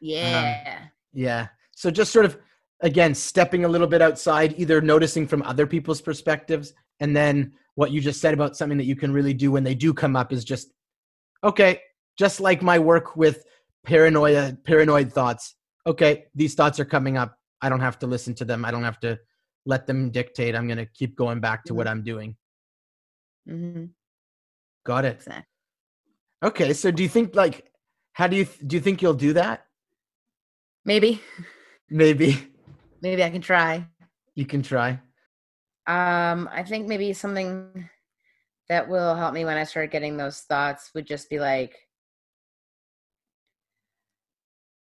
[0.00, 0.80] Yeah.
[0.82, 1.46] Um, yeah.
[1.76, 2.36] So just sort of
[2.80, 7.92] again stepping a little bit outside, either noticing from other people's perspectives, and then what
[7.92, 10.32] you just said about something that you can really do when they do come up
[10.32, 10.72] is just
[11.44, 11.80] okay.
[12.18, 13.44] Just like my work with
[13.84, 15.54] paranoia, paranoid thoughts.
[15.86, 17.38] Okay, these thoughts are coming up.
[17.62, 18.64] I don't have to listen to them.
[18.64, 19.18] I don't have to
[19.64, 20.54] let them dictate.
[20.54, 21.76] I'm going to keep going back to mm-hmm.
[21.78, 22.36] what I'm doing.
[23.48, 23.86] Mm-hmm.
[24.84, 25.16] Got it.
[25.16, 25.44] Exactly.
[26.44, 27.72] Okay, so do you think like
[28.12, 29.66] how do you do you think you'll do that?
[30.84, 31.20] Maybe.
[31.90, 32.52] Maybe.
[33.02, 33.86] Maybe I can try.
[34.34, 35.00] You can try.
[35.86, 37.88] Um, I think maybe something
[38.68, 41.76] that will help me when I start getting those thoughts would just be like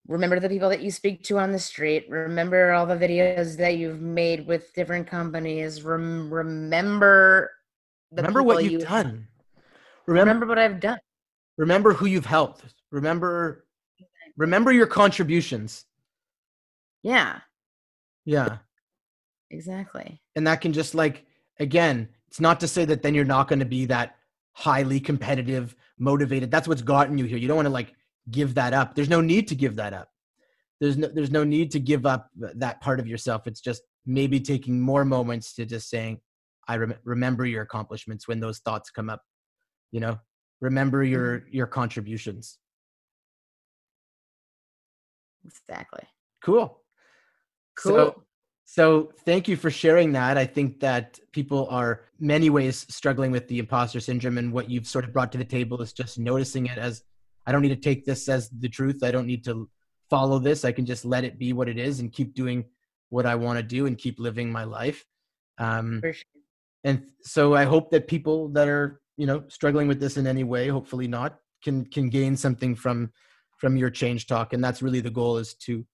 [0.07, 3.77] remember the people that you speak to on the street remember all the videos that
[3.77, 7.51] you've made with different companies Rem- remember
[8.11, 9.27] remember what you've you done.
[10.05, 10.99] Remember, remember what i've done.
[11.57, 12.63] remember who you've helped.
[12.91, 13.65] Remember
[14.37, 15.85] remember your contributions.
[17.01, 17.39] Yeah.
[18.25, 18.57] Yeah.
[19.49, 20.21] Exactly.
[20.35, 21.25] And that can just like
[21.59, 24.17] again it's not to say that then you're not going to be that
[24.53, 26.51] highly competitive motivated.
[26.51, 27.37] That's what's gotten you here.
[27.37, 27.93] You don't want to like
[28.31, 28.95] give that up.
[28.95, 30.09] There's no need to give that up.
[30.81, 33.47] There's no there's no need to give up that part of yourself.
[33.47, 36.19] It's just maybe taking more moments to just saying
[36.67, 39.21] i rem- remember your accomplishments when those thoughts come up
[39.95, 40.19] you know?
[40.59, 41.55] Remember your mm-hmm.
[41.55, 42.57] your contributions.
[45.45, 46.03] Exactly.
[46.43, 46.81] Cool.
[47.77, 47.93] Cool.
[47.93, 48.23] so,
[48.65, 50.37] so thank you for sharing that.
[50.37, 54.87] I think that people are many ways struggling with the imposter syndrome and what you've
[54.87, 57.03] sort of brought to the table is just noticing it as
[57.45, 59.03] i don't need to take this as the truth.
[59.03, 59.69] I don't need to
[60.09, 60.65] follow this.
[60.65, 62.65] I can just let it be what it is and keep doing
[63.09, 65.05] what i want to do and keep living my life.
[65.57, 66.13] Um, sure.
[66.83, 70.43] and so i hope that people that are you know struggling with this in any
[70.43, 73.11] way hopefully not can can gain something from
[73.57, 74.53] from your change talk.
[74.53, 75.85] And that's really the goal is to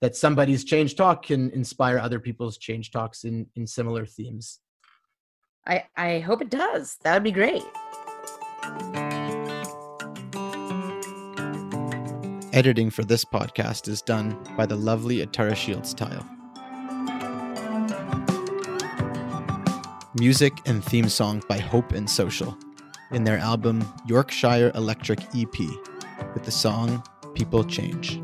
[0.00, 4.60] that somebody's change talk can inspire other people's change talks in in similar themes.
[5.66, 6.96] I i hope it does.
[7.02, 7.64] That would be great
[12.58, 16.28] editing for this podcast is done by the lovely atara shields tile
[20.18, 22.58] music and theme song by Hope and Social
[23.12, 25.56] in their album Yorkshire Electric EP
[26.34, 27.00] with the song
[27.36, 28.20] People Change.